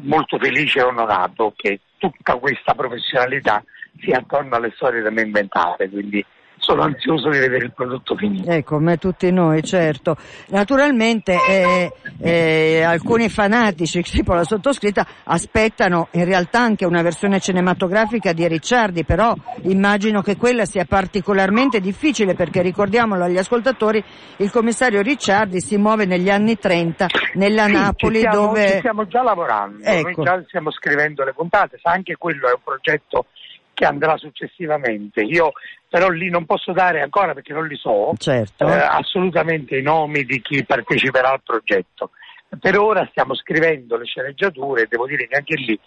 molto 0.03 0.39
felice 0.39 0.81
e 0.81 0.85
onorato 0.85 1.53
che 1.57 1.81
tutta 1.99 2.37
questa 2.37 2.75
professionalità 2.75 3.65
sia 4.01 4.19
attorno 4.19 4.57
alle 4.57 4.73
storie 4.75 5.03
da 5.03 5.11
me 5.11 5.23
inventate, 5.23 5.89
quindi 5.89 6.25
sono 6.65 6.83
ansioso 6.83 7.29
di 7.29 7.39
vedere 7.39 7.67
il 7.67 7.73
prodotto 7.73 8.17
finito. 8.17 8.51
Ecco, 8.51 8.77
come 8.77 8.97
tutti 8.97 9.31
noi, 9.31 9.63
certo. 9.63 10.17
Naturalmente 10.49 11.37
eh, 11.47 11.93
eh, 12.21 12.83
alcuni 12.83 13.29
fanatici, 13.29 14.01
tipo 14.03 14.33
la 14.33 14.45
sottoscritta, 14.45 15.07
aspettano 15.25 16.09
in 16.13 16.25
realtà 16.25 16.61
anche 16.61 16.87
una 16.87 17.03
versione 17.03 17.39
cinematografica 17.39 18.33
di 18.33 18.49
Ricciardi, 18.49 19.05
però 19.05 19.35
immagino 19.63 20.23
che 20.23 20.39
quella 20.39 20.65
sia 20.65 20.87
particolarmente 20.87 21.81
difficile 21.81 22.35
perché 22.35 22.63
ricordiamolo 22.63 23.25
agli 23.25 23.39
ascoltatori, 23.39 24.03
il 24.39 24.51
commissario 24.51 25.03
Ricciardi 25.03 25.61
si 25.61 25.77
muove 25.77 26.07
negli 26.07 26.31
anni 26.31 26.57
30 26.57 27.07
nella 27.35 27.67
sì, 27.67 27.73
Napoli 27.73 28.15
ci 28.15 28.21
stiamo, 28.21 28.47
dove... 28.47 28.69
Ci 28.69 28.79
stiamo 28.79 29.07
già 29.07 29.23
lavorando, 29.23 29.85
ecco. 29.85 30.23
noi 30.23 30.25
già 30.25 30.45
stiamo 30.47 30.71
scrivendo 30.71 31.25
le 31.25 31.35
puntate, 31.35 31.79
sa 31.83 31.91
anche 31.91 32.17
quello 32.17 32.49
è 32.49 32.53
un 32.53 32.63
progetto 32.65 33.27
che 33.75 33.85
andrà 33.85 34.17
successivamente. 34.17 35.21
Io 35.23 35.53
però 35.95 36.09
lì 36.09 36.29
non 36.29 36.45
posso 36.45 36.73
dare 36.73 37.03
ancora 37.03 37.35
perché 37.35 37.53
non 37.53 37.69
li 37.69 37.77
so 37.77 38.15
certo. 38.17 38.67
eh, 38.67 38.73
assolutamente 38.73 39.77
i 39.77 39.83
nomi 39.83 40.25
di 40.25 40.43
chi 40.43 40.65
parteciperà 40.65 41.31
al 41.31 41.43
progetto. 41.45 42.11
Per 42.59 42.77
ora 42.77 43.07
stiamo 43.13 43.37
scrivendo 43.37 43.97
le 43.97 44.05
sceneggiature 44.05 44.83
e 44.83 44.87
devo 44.89 45.07
dire 45.07 45.29
che 45.29 45.37
anche 45.37 45.55
lì, 45.55 45.79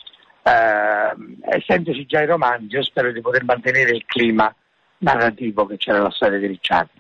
eh, 0.43 1.58
essendoci 1.58 2.06
già 2.06 2.22
i 2.22 2.26
romanzi, 2.26 2.76
io 2.76 2.84
spero 2.84 3.12
di 3.12 3.20
poter 3.20 3.43
mantenere 3.43 3.91
il 3.91 4.06
clima 4.06 4.50
narrativo 4.99 5.65
che 5.65 5.77
c'era 5.77 5.97
nella 5.97 6.12
storia 6.12 6.39
di 6.39 6.47
Ricciardi. 6.47 6.91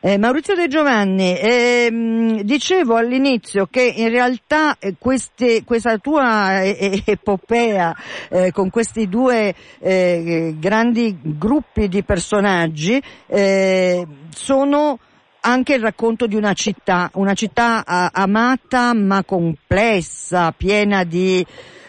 Eh, 0.00 0.18
Maurizio 0.18 0.54
De 0.54 0.68
Giovanni, 0.68 1.38
ehm, 1.38 2.42
dicevo 2.42 2.96
all'inizio 2.96 3.66
che 3.70 3.82
in 3.82 4.08
realtà 4.10 4.76
eh, 4.78 4.94
queste, 4.98 5.64
questa 5.64 5.98
tua 5.98 6.62
eh, 6.62 7.02
epopea 7.04 7.94
eh, 8.28 8.52
con 8.52 8.70
questi 8.70 9.08
due 9.08 9.54
eh, 9.78 10.54
grandi 10.58 11.18
gruppi 11.22 11.88
di 11.88 12.02
personaggi 12.02 13.02
eh, 13.26 14.06
sono 14.30 14.98
anche 15.40 15.74
il 15.74 15.80
racconto 15.80 16.26
di 16.26 16.34
una 16.34 16.54
città, 16.54 17.08
una 17.14 17.34
città 17.34 17.84
amata 17.86 18.92
ma 18.94 19.22
complessa, 19.22 20.50
piena 20.50 21.04
di 21.04 21.46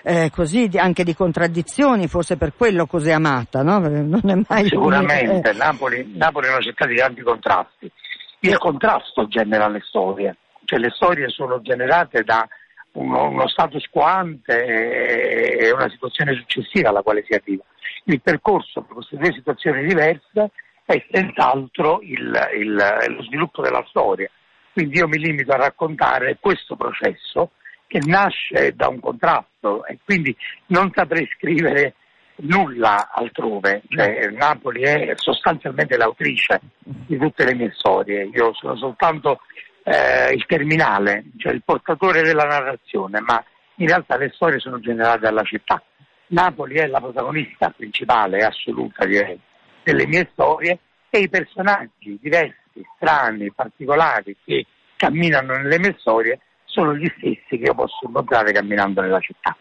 eh, 0.07 0.31
così 0.31 0.69
anche 0.77 1.03
di 1.03 1.13
contraddizioni, 1.13 2.07
forse 2.07 2.37
per 2.37 2.53
quello 2.55 2.85
così 2.85 3.11
amata, 3.11 3.61
no? 3.61 3.79
Non 3.79 4.21
è 4.23 4.35
mai 4.47 4.63
Sicuramente, 4.63 5.51
Napoli, 5.51 6.13
Napoli 6.15 6.47
è 6.47 6.51
una 6.51 6.61
città 6.61 6.85
di 6.85 6.95
tanti 6.95 7.21
contrasti. 7.21 7.91
Il 8.39 8.57
contrasto 8.57 9.27
genera 9.27 9.67
le 9.67 9.81
storie, 9.83 10.37
cioè 10.63 10.79
le 10.79 10.91
storie 10.91 11.27
sono 11.27 11.59
generate 11.61 12.23
da 12.23 12.47
uno, 12.93 13.27
uno 13.27 13.49
status 13.49 13.85
quo 13.89 14.03
ante 14.03 15.57
e 15.57 15.71
una 15.71 15.89
situazione 15.89 16.35
successiva 16.35 16.87
alla 16.87 17.01
quale 17.01 17.25
si 17.27 17.33
arriva. 17.33 17.63
Il 18.05 18.21
percorso 18.21 18.83
per 18.83 18.93
queste 18.93 19.17
due 19.17 19.33
situazioni 19.33 19.85
diverse 19.85 20.51
è 20.85 21.05
senz'altro 21.11 21.99
il, 22.01 22.49
il, 22.57 22.73
lo 23.09 23.23
sviluppo 23.23 23.61
della 23.61 23.83
storia. 23.89 24.29
Quindi 24.71 24.99
io 24.99 25.07
mi 25.09 25.17
limito 25.17 25.51
a 25.51 25.57
raccontare 25.57 26.37
questo 26.39 26.77
processo 26.77 27.51
che 27.87 27.99
nasce 28.05 28.73
da 28.75 28.89
un 28.89 28.99
contrasto 28.99 29.85
e 29.85 29.97
quindi 30.03 30.35
non 30.67 30.91
saprei 30.93 31.27
scrivere 31.37 31.95
nulla 32.39 33.09
altrove, 33.11 33.81
cioè, 33.87 34.29
Napoli 34.31 34.81
è 34.83 35.13
sostanzialmente 35.15 35.97
l'autrice 35.97 36.59
di 36.83 37.17
tutte 37.17 37.45
le 37.45 37.55
mie 37.55 37.71
storie, 37.75 38.29
io 38.31 38.53
sono 38.53 38.75
soltanto 38.75 39.39
eh, 39.83 40.33
il 40.33 40.45
terminale, 40.45 41.23
cioè 41.37 41.53
il 41.53 41.63
portatore 41.63 42.21
della 42.21 42.43
narrazione, 42.43 43.21
ma 43.21 43.43
in 43.75 43.87
realtà 43.87 44.17
le 44.17 44.31
storie 44.33 44.59
sono 44.59 44.79
generate 44.79 45.19
dalla 45.19 45.43
città. 45.43 45.81
Napoli 46.27 46.75
è 46.75 46.87
la 46.87 46.99
protagonista 46.99 47.69
principale 47.69 48.43
assoluta 48.43 49.05
direi, 49.05 49.39
delle 49.81 50.05
mie 50.05 50.27
storie 50.33 50.79
e 51.09 51.19
i 51.19 51.29
personaggi 51.29 52.19
diversi, 52.21 52.85
strani, 52.95 53.51
particolari 53.51 54.35
che 54.43 54.65
camminano 54.97 55.55
nelle 55.55 55.79
mie 55.79 55.95
storie 55.99 56.39
sono 56.77 56.95
gli 56.95 57.11
stessi 57.17 57.57
che 57.57 57.65
io 57.65 57.73
posso 57.73 58.05
incontrare 58.05 58.51
camminando 58.51 59.01
nella 59.01 59.19
città. 59.19 59.57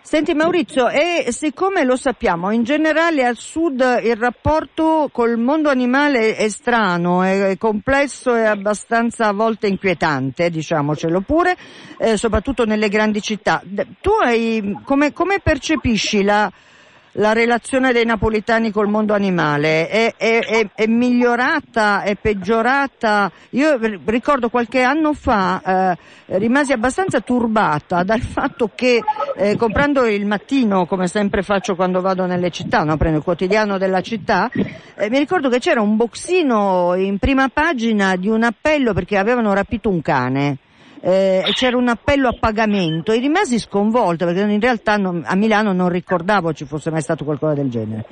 Senti 0.00 0.34
Maurizio, 0.34 0.88
e 0.88 1.26
siccome 1.30 1.84
lo 1.84 1.96
sappiamo, 1.96 2.52
in 2.52 2.62
generale 2.62 3.24
al 3.24 3.36
sud 3.36 3.80
il 4.04 4.14
rapporto 4.14 5.08
col 5.10 5.36
mondo 5.36 5.68
animale 5.68 6.36
è 6.36 6.48
strano, 6.48 7.22
è 7.22 7.56
complesso 7.58 8.34
e 8.36 8.44
abbastanza 8.44 9.26
a 9.26 9.32
volte 9.32 9.66
inquietante, 9.66 10.48
diciamocelo 10.48 11.22
pure, 11.22 11.56
eh, 11.98 12.16
soprattutto 12.16 12.64
nelle 12.64 12.88
grandi 12.88 13.20
città. 13.20 13.60
Tu 14.00 14.10
hai, 14.22 14.78
come, 14.84 15.12
come 15.12 15.40
percepisci 15.40 16.22
la, 16.22 16.52
la 17.16 17.32
relazione 17.32 17.92
dei 17.92 18.04
napolitani 18.04 18.70
col 18.70 18.88
mondo 18.88 19.14
animale 19.14 19.88
è, 19.88 20.14
è, 20.16 20.38
è, 20.40 20.68
è 20.74 20.86
migliorata, 20.86 22.02
è 22.02 22.16
peggiorata? 22.16 23.30
Io 23.50 23.78
ricordo 24.04 24.48
qualche 24.48 24.82
anno 24.82 25.12
fa 25.12 25.94
eh, 26.26 26.38
rimasi 26.38 26.72
abbastanza 26.72 27.20
turbata 27.20 28.02
dal 28.02 28.20
fatto 28.20 28.70
che 28.74 29.02
eh, 29.36 29.56
comprando 29.56 30.04
il 30.06 30.26
mattino, 30.26 30.86
come 30.86 31.06
sempre 31.06 31.42
faccio 31.42 31.74
quando 31.74 32.00
vado 32.00 32.26
nelle 32.26 32.50
città, 32.50 32.84
no? 32.84 32.96
prendo 32.96 33.18
il 33.18 33.24
quotidiano 33.24 33.78
della 33.78 34.00
città, 34.00 34.50
eh, 34.52 35.08
mi 35.08 35.18
ricordo 35.18 35.48
che 35.48 35.58
c'era 35.58 35.80
un 35.80 35.96
boxino 35.96 36.94
in 36.96 37.18
prima 37.18 37.48
pagina 37.48 38.16
di 38.16 38.28
un 38.28 38.42
appello 38.42 38.92
perché 38.92 39.16
avevano 39.16 39.54
rapito 39.54 39.88
un 39.88 40.02
cane 40.02 40.58
eh, 41.06 41.44
c'era 41.52 41.76
un 41.76 41.86
appello 41.86 42.26
a 42.26 42.36
pagamento 42.36 43.12
e 43.12 43.20
rimasi 43.20 43.60
sconvolta 43.60 44.24
perché 44.24 44.40
in 44.40 44.58
realtà 44.58 44.96
non, 44.96 45.22
a 45.24 45.36
Milano 45.36 45.72
non 45.72 45.88
ricordavo 45.88 46.52
ci 46.52 46.64
fosse 46.64 46.90
mai 46.90 47.00
stato 47.00 47.24
qualcosa 47.24 47.54
del 47.54 47.70
genere. 47.70 48.04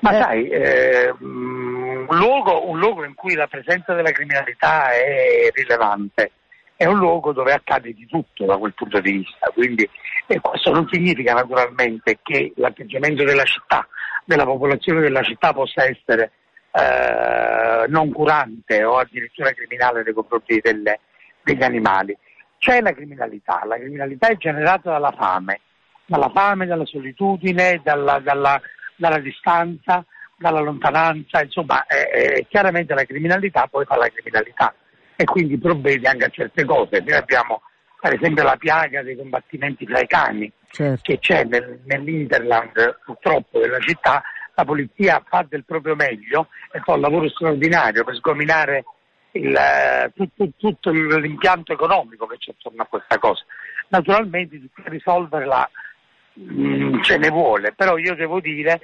Ma 0.00 0.10
eh. 0.10 0.20
sai, 0.20 0.48
eh, 0.48 1.14
un, 1.20 2.04
luogo, 2.08 2.68
un 2.68 2.80
luogo 2.80 3.04
in 3.04 3.14
cui 3.14 3.34
la 3.34 3.46
presenza 3.46 3.94
della 3.94 4.10
criminalità 4.10 4.90
è 4.90 5.50
rilevante 5.54 6.32
è 6.74 6.84
un 6.84 6.98
luogo 6.98 7.32
dove 7.32 7.52
accade 7.52 7.92
di 7.92 8.06
tutto 8.06 8.44
da 8.44 8.56
quel 8.56 8.74
punto 8.74 9.00
di 9.00 9.12
vista, 9.12 9.48
quindi 9.54 9.88
e 10.26 10.40
questo 10.40 10.72
non 10.72 10.88
significa 10.90 11.32
naturalmente 11.32 12.18
che 12.24 12.52
l'atteggiamento 12.56 13.22
della 13.22 13.44
città, 13.44 13.86
della 14.24 14.44
popolazione 14.44 15.00
della 15.00 15.22
città 15.22 15.52
possa 15.52 15.84
essere 15.84 16.32
eh, 16.72 17.86
non 17.86 18.10
curante 18.10 18.82
o 18.82 18.98
addirittura 18.98 19.52
criminale 19.52 20.02
nei 20.02 20.12
confronti 20.12 20.58
delle, 20.60 20.98
degli 21.46 21.62
animali. 21.62 22.16
C'è 22.58 22.80
la 22.80 22.92
criminalità, 22.92 23.62
la 23.64 23.76
criminalità 23.76 24.28
è 24.28 24.36
generata 24.36 24.90
dalla 24.90 25.14
fame, 25.16 25.60
dalla 26.04 26.30
fame, 26.30 26.66
dalla 26.66 26.84
solitudine, 26.84 27.80
dalla, 27.84 28.18
dalla, 28.18 28.60
dalla 28.96 29.20
distanza, 29.20 30.04
dalla 30.36 30.60
lontananza, 30.60 31.42
insomma 31.42 31.86
eh, 31.86 32.10
eh, 32.12 32.46
chiaramente 32.48 32.94
la 32.94 33.04
criminalità 33.04 33.68
poi 33.68 33.84
fa 33.84 33.96
la 33.96 34.08
criminalità 34.08 34.74
e 35.14 35.24
quindi 35.24 35.56
provvede 35.56 36.08
anche 36.08 36.24
a 36.24 36.30
certe 36.30 36.64
cose. 36.64 37.00
Noi 37.00 37.14
abbiamo 37.14 37.62
per 38.00 38.14
esempio 38.14 38.42
la 38.42 38.56
piaga 38.56 39.02
dei 39.02 39.16
combattimenti 39.16 39.86
tra 39.86 40.00
i 40.00 40.06
cani 40.06 40.50
certo. 40.70 41.00
che 41.02 41.18
c'è 41.18 41.44
nel, 41.44 41.80
nell'Interland 41.84 42.98
purtroppo 43.04 43.60
della 43.60 43.78
città, 43.78 44.22
la 44.54 44.64
polizia 44.64 45.22
fa 45.26 45.46
del 45.48 45.64
proprio 45.64 45.94
meglio 45.94 46.48
e 46.72 46.80
fa 46.80 46.94
un 46.94 47.00
lavoro 47.00 47.28
straordinario 47.28 48.04
per 48.04 48.16
sgominare 48.16 48.84
il, 49.36 50.12
tutto, 50.14 50.48
tutto, 50.56 50.90
l'impianto 50.90 51.72
economico 51.72 52.26
che 52.26 52.38
c'è 52.38 52.52
attorno 52.52 52.82
a 52.82 52.86
questa 52.86 53.18
cosa. 53.18 53.42
Naturalmente 53.88 54.60
per 54.74 54.90
risolverla 54.90 55.70
mh, 56.34 56.42
mm, 56.42 57.00
ce 57.02 57.18
ne 57.18 57.28
vuole, 57.28 57.72
però 57.72 57.96
io 57.98 58.14
devo 58.14 58.40
dire 58.40 58.80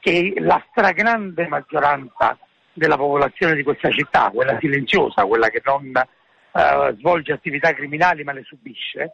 che 0.00 0.34
la 0.38 0.62
stragrande 0.70 1.46
maggioranza 1.48 2.38
della 2.72 2.96
popolazione 2.96 3.54
di 3.54 3.62
questa 3.62 3.90
città, 3.90 4.30
quella 4.32 4.58
silenziosa, 4.60 5.24
quella 5.24 5.48
che 5.48 5.62
non 5.64 5.90
eh, 5.96 6.94
svolge 6.98 7.32
attività 7.32 7.72
criminali 7.72 8.22
ma 8.22 8.32
le 8.32 8.44
subisce, 8.44 9.12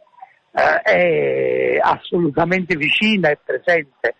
eh, 0.51 0.81
è 0.81 1.79
assolutamente 1.81 2.75
vicina 2.75 3.29
e 3.29 3.39
presente 3.43 4.15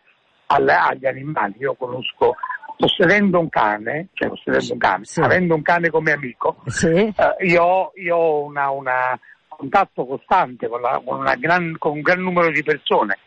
alle, 0.47 0.73
agli 0.73 1.05
animali. 1.05 1.55
Io 1.59 1.75
conosco, 1.75 2.35
possedendo 2.83 3.39
un 3.39 3.47
cane, 3.47 4.09
cioè 4.11 4.27
possedendo 4.27 4.73
un 4.73 4.77
cane, 4.77 5.05
sì. 5.05 5.21
avendo 5.21 5.55
un 5.55 5.61
cane 5.61 5.89
come 5.89 6.11
amico, 6.11 6.57
sì. 6.65 6.87
eh, 6.87 7.13
io, 7.45 7.93
io, 7.95 8.15
ho 8.17 8.43
una 8.75 9.17
contatto 9.47 10.05
costante 10.05 10.67
con, 10.67 10.81
la, 10.81 11.01
con, 11.03 11.23
gran, 11.37 11.77
con, 11.77 11.93
un 11.93 12.01
gran 12.01 12.19
numero 12.19 12.51
di 12.51 12.61
persone 12.61 13.17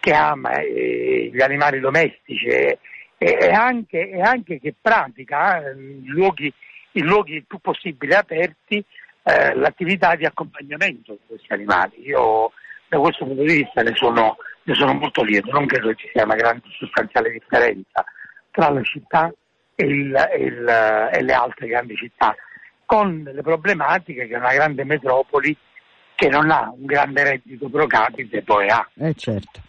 che 0.00 0.12
ama 0.12 0.58
eh, 0.58 1.30
gli 1.32 1.40
animali 1.40 1.80
domestici 1.80 2.46
e, 2.46 2.78
e, 3.16 3.50
anche, 3.50 4.10
e 4.10 4.20
anche, 4.20 4.60
che 4.60 4.74
pratica 4.78 5.64
eh, 5.64 5.72
in 5.72 6.02
luoghi, 6.08 6.52
in 6.92 7.06
luoghi 7.06 7.36
il 7.36 7.44
più 7.46 7.58
possibile 7.58 8.16
aperti 8.16 8.84
eh, 9.22 9.54
l'attività 9.54 10.14
di 10.14 10.26
accompagnamento 10.26 11.12
di 11.12 11.20
questi 11.26 11.52
animali. 11.54 12.02
Io 12.02 12.52
da 12.86 12.98
questo 12.98 13.24
punto 13.24 13.42
di 13.44 13.62
vista 13.62 13.80
ne 13.80 13.94
sono, 13.94 14.36
ne 14.64 14.74
sono 14.74 14.92
molto 14.92 15.22
lieto, 15.22 15.50
non 15.52 15.64
credo 15.64 15.94
ci 15.94 16.06
sia 16.12 16.24
una 16.24 16.36
grande 16.36 16.66
sostanziale 16.78 17.30
differenza 17.30 18.04
tra 18.56 18.70
la 18.70 18.82
città 18.82 19.30
e, 19.74 19.84
il, 19.84 20.28
il, 20.38 21.10
e 21.12 21.22
le 21.22 21.32
altre 21.34 21.66
grandi 21.66 21.94
città, 21.94 22.34
con 22.86 23.22
le 23.30 23.42
problematiche 23.42 24.26
che 24.26 24.34
una 24.34 24.54
grande 24.54 24.84
metropoli 24.84 25.54
che 26.14 26.28
non 26.30 26.50
ha 26.50 26.72
un 26.74 26.86
grande 26.86 27.22
reddito 27.22 27.68
pro 27.68 27.86
capite 27.86 28.42
poi 28.42 28.70
ha. 28.70 28.88
Eh 28.94 29.12
certo. 29.12 29.60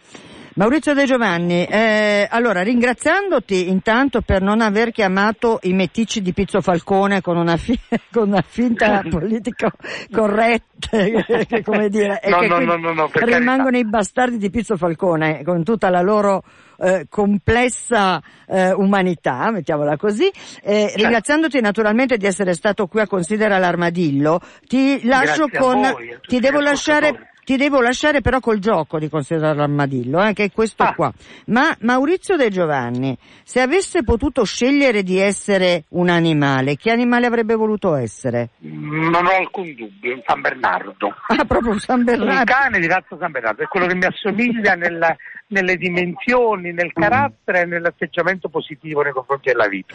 Maurizio 0.58 0.92
De 0.92 1.04
Giovanni, 1.04 1.64
eh, 1.66 2.26
allora 2.28 2.62
ringraziandoti 2.62 3.68
intanto 3.68 4.22
per 4.22 4.42
non 4.42 4.60
aver 4.60 4.90
chiamato 4.90 5.60
i 5.62 5.72
meticci 5.72 6.20
di 6.20 6.32
Pizzo 6.32 6.60
Falcone 6.60 7.20
con 7.20 7.36
una, 7.36 7.56
fi- 7.56 7.78
con 8.10 8.30
una 8.30 8.42
finta 8.44 9.00
politica 9.08 9.70
corretta, 10.10 10.98
come 11.62 11.88
dire, 11.88 12.20
no, 12.28 12.40
no, 12.40 12.76
no, 12.76 12.92
no, 12.92 13.08
rimangono 13.12 13.70
carità. 13.70 13.78
i 13.78 13.84
bastardi 13.84 14.36
di 14.36 14.50
Pizzo 14.50 14.76
Falcone 14.76 15.44
con 15.44 15.62
tutta 15.62 15.90
la 15.90 16.00
loro 16.00 16.42
eh, 16.78 17.06
complessa 17.08 18.20
eh, 18.48 18.72
umanità, 18.72 19.52
mettiamola 19.52 19.96
così. 19.96 20.26
Eh, 20.26 20.88
certo. 20.88 20.96
Ringraziandoti 20.96 21.60
naturalmente 21.60 22.16
di 22.16 22.26
essere 22.26 22.54
stato 22.54 22.88
qui 22.88 23.00
a 23.00 23.06
considerare 23.06 23.60
l'armadillo, 23.60 24.40
ti 24.66 25.06
lascio 25.06 25.46
Grazie 25.46 25.58
con, 25.60 25.80
voi, 25.82 26.18
ti 26.26 26.40
devo 26.40 26.58
lasciare 26.58 27.28
ti 27.48 27.56
devo 27.56 27.80
lasciare 27.80 28.20
però 28.20 28.40
col 28.40 28.58
gioco 28.58 28.98
di 28.98 29.08
considerare 29.08 29.56
l'armadillo, 29.56 30.22
eh, 30.22 30.34
che 30.34 30.44
è 30.44 30.52
questo 30.52 30.82
ah. 30.82 30.92
qua. 30.92 31.10
Ma 31.46 31.74
Maurizio 31.80 32.36
De 32.36 32.50
Giovanni, 32.50 33.16
se 33.42 33.62
avesse 33.62 34.04
potuto 34.04 34.44
scegliere 34.44 35.02
di 35.02 35.18
essere 35.18 35.84
un 35.92 36.10
animale, 36.10 36.76
che 36.76 36.90
animale 36.90 37.24
avrebbe 37.24 37.54
voluto 37.54 37.94
essere? 37.94 38.50
Non 38.58 39.24
ho 39.24 39.30
alcun 39.30 39.74
dubbio, 39.74 40.12
un 40.12 40.22
San 40.26 40.42
Bernardo. 40.42 41.14
Ah, 41.28 41.46
proprio 41.46 41.72
un 41.72 41.78
San 41.78 42.04
Bernardo. 42.04 42.38
Un 42.38 42.44
cane 42.44 42.80
di 42.80 42.86
razza 42.86 43.16
San 43.18 43.30
Bernardo, 43.30 43.62
è 43.62 43.66
quello 43.66 43.86
che 43.86 43.94
mi 43.94 44.04
assomiglia 44.04 44.74
nella, 44.74 45.16
nelle 45.48 45.76
dimensioni, 45.76 46.72
nel 46.72 46.92
carattere 46.92 47.62
e 47.62 47.64
nell'atteggiamento 47.64 48.48
positivo 48.48 49.02
nei 49.02 49.12
confronti 49.12 49.50
della 49.50 49.68
vita. 49.68 49.94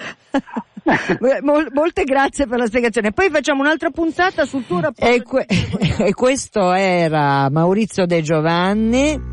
Mol, 1.42 1.70
molte 1.74 2.04
grazie 2.04 2.48
per 2.48 2.60
la 2.60 2.66
spiegazione. 2.66 3.12
Poi 3.12 3.30
facciamo 3.30 3.62
un'altra 3.62 3.90
puntata 3.90 4.46
sul 4.46 4.66
tuo 4.66 4.82
rapporto. 4.82 5.14
E, 5.14 5.22
que- 5.22 5.46
e 6.06 6.14
questo 6.14 6.74
era 6.74 7.50
Maurizio 7.50 8.06
De 8.06 8.22
Giovanni. 8.22 9.32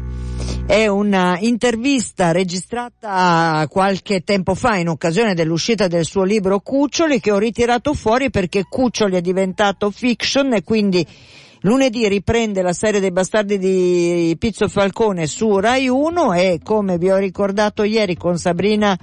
È 0.66 0.86
una 0.86 1.36
intervista 1.40 2.30
registrata 2.30 3.66
qualche 3.68 4.20
tempo 4.20 4.54
fa 4.54 4.76
in 4.76 4.88
occasione 4.88 5.34
dell'uscita 5.34 5.88
del 5.88 6.04
suo 6.04 6.22
libro 6.22 6.60
Cuccioli 6.60 7.18
che 7.18 7.32
ho 7.32 7.38
ritirato 7.38 7.92
fuori 7.92 8.30
perché 8.30 8.64
Cuccioli 8.68 9.16
è 9.16 9.20
diventato 9.20 9.90
fiction 9.90 10.54
e 10.54 10.62
quindi 10.62 11.04
lunedì 11.60 12.08
riprende 12.08 12.62
la 12.62 12.72
serie 12.72 13.00
dei 13.00 13.10
bastardi 13.10 13.58
di 13.58 14.34
Pizzo 14.38 14.68
Falcone 14.68 15.26
su 15.26 15.58
Rai 15.58 15.88
1 15.88 16.32
e 16.32 16.60
come 16.62 16.96
vi 16.98 17.10
ho 17.10 17.18
ricordato 17.18 17.82
ieri 17.82 18.16
con 18.16 18.38
Sabrina 18.38 18.98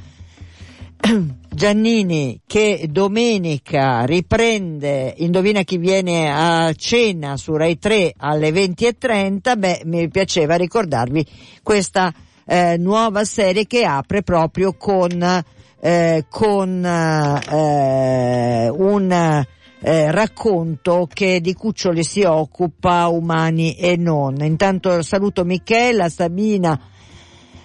Giannini 1.50 2.42
che 2.46 2.88
domenica 2.90 4.04
riprende 4.06 5.14
Indovina 5.18 5.62
chi 5.62 5.78
viene 5.78 6.32
a 6.32 6.74
cena 6.74 7.38
su 7.38 7.56
Rai 7.56 7.78
3 7.78 8.14
alle 8.18 8.50
20.30, 8.50 9.58
beh 9.58 9.82
mi 9.86 10.08
piaceva 10.10 10.56
ricordarvi 10.56 11.26
questa 11.62 12.14
eh, 12.46 12.78
nuova 12.78 13.24
serie 13.26 13.68
che 13.68 13.84
apre 13.84 14.24
proprio 14.24 14.74
con, 14.74 15.44
eh, 15.80 16.26
con 16.30 16.86
eh, 16.86 18.70
un 18.70 19.46
eh, 19.80 20.12
racconto 20.12 21.08
che 21.12 21.40
di 21.40 21.54
cuccioli 21.54 22.04
si 22.04 22.24
occupa 22.24 23.08
umani 23.08 23.76
e 23.76 23.96
non. 23.98 24.44
Intanto 24.44 25.02
saluto 25.02 25.44
Michela, 25.44 26.10
Sabina, 26.10 26.80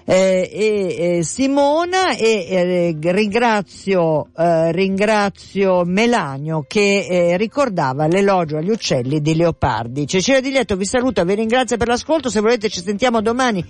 eh, 0.05 0.48
e 0.53 1.18
eh, 1.18 1.22
Simona 1.22 2.16
e 2.16 2.46
eh, 3.03 3.12
ringrazio, 3.12 4.29
eh, 4.37 4.72
ringrazio 4.72 5.85
Melanio 5.85 6.64
che 6.66 7.07
eh, 7.09 7.37
ricordava 7.37 8.07
l'elogio 8.07 8.57
agli 8.57 8.70
uccelli 8.70 9.20
di 9.20 9.35
Leopardi. 9.35 10.07
Cecilia 10.07 10.40
Di 10.40 10.51
Lieto 10.51 10.77
vi 10.77 10.87
saluta, 10.87 11.25
vi 11.25 11.35
ringrazio 11.35 11.77
per 11.77 11.88
l'ascolto, 11.88 12.29
se 12.29 12.40
volete 12.40 12.68
ci 12.68 12.83
sentiamo 12.83 13.20
domani 13.20 13.64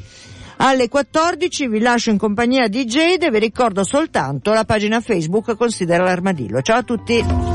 alle 0.56 0.88
14, 0.88 1.68
vi 1.68 1.80
lascio 1.80 2.10
in 2.10 2.18
compagnia 2.18 2.68
di 2.68 2.84
Jade 2.84 3.26
e 3.26 3.30
vi 3.30 3.38
ricordo 3.38 3.84
soltanto 3.84 4.52
la 4.52 4.64
pagina 4.64 5.00
Facebook 5.00 5.56
Considera 5.56 6.04
l'Armadillo. 6.04 6.62
Ciao 6.62 6.78
a 6.78 6.82
tutti! 6.82 7.51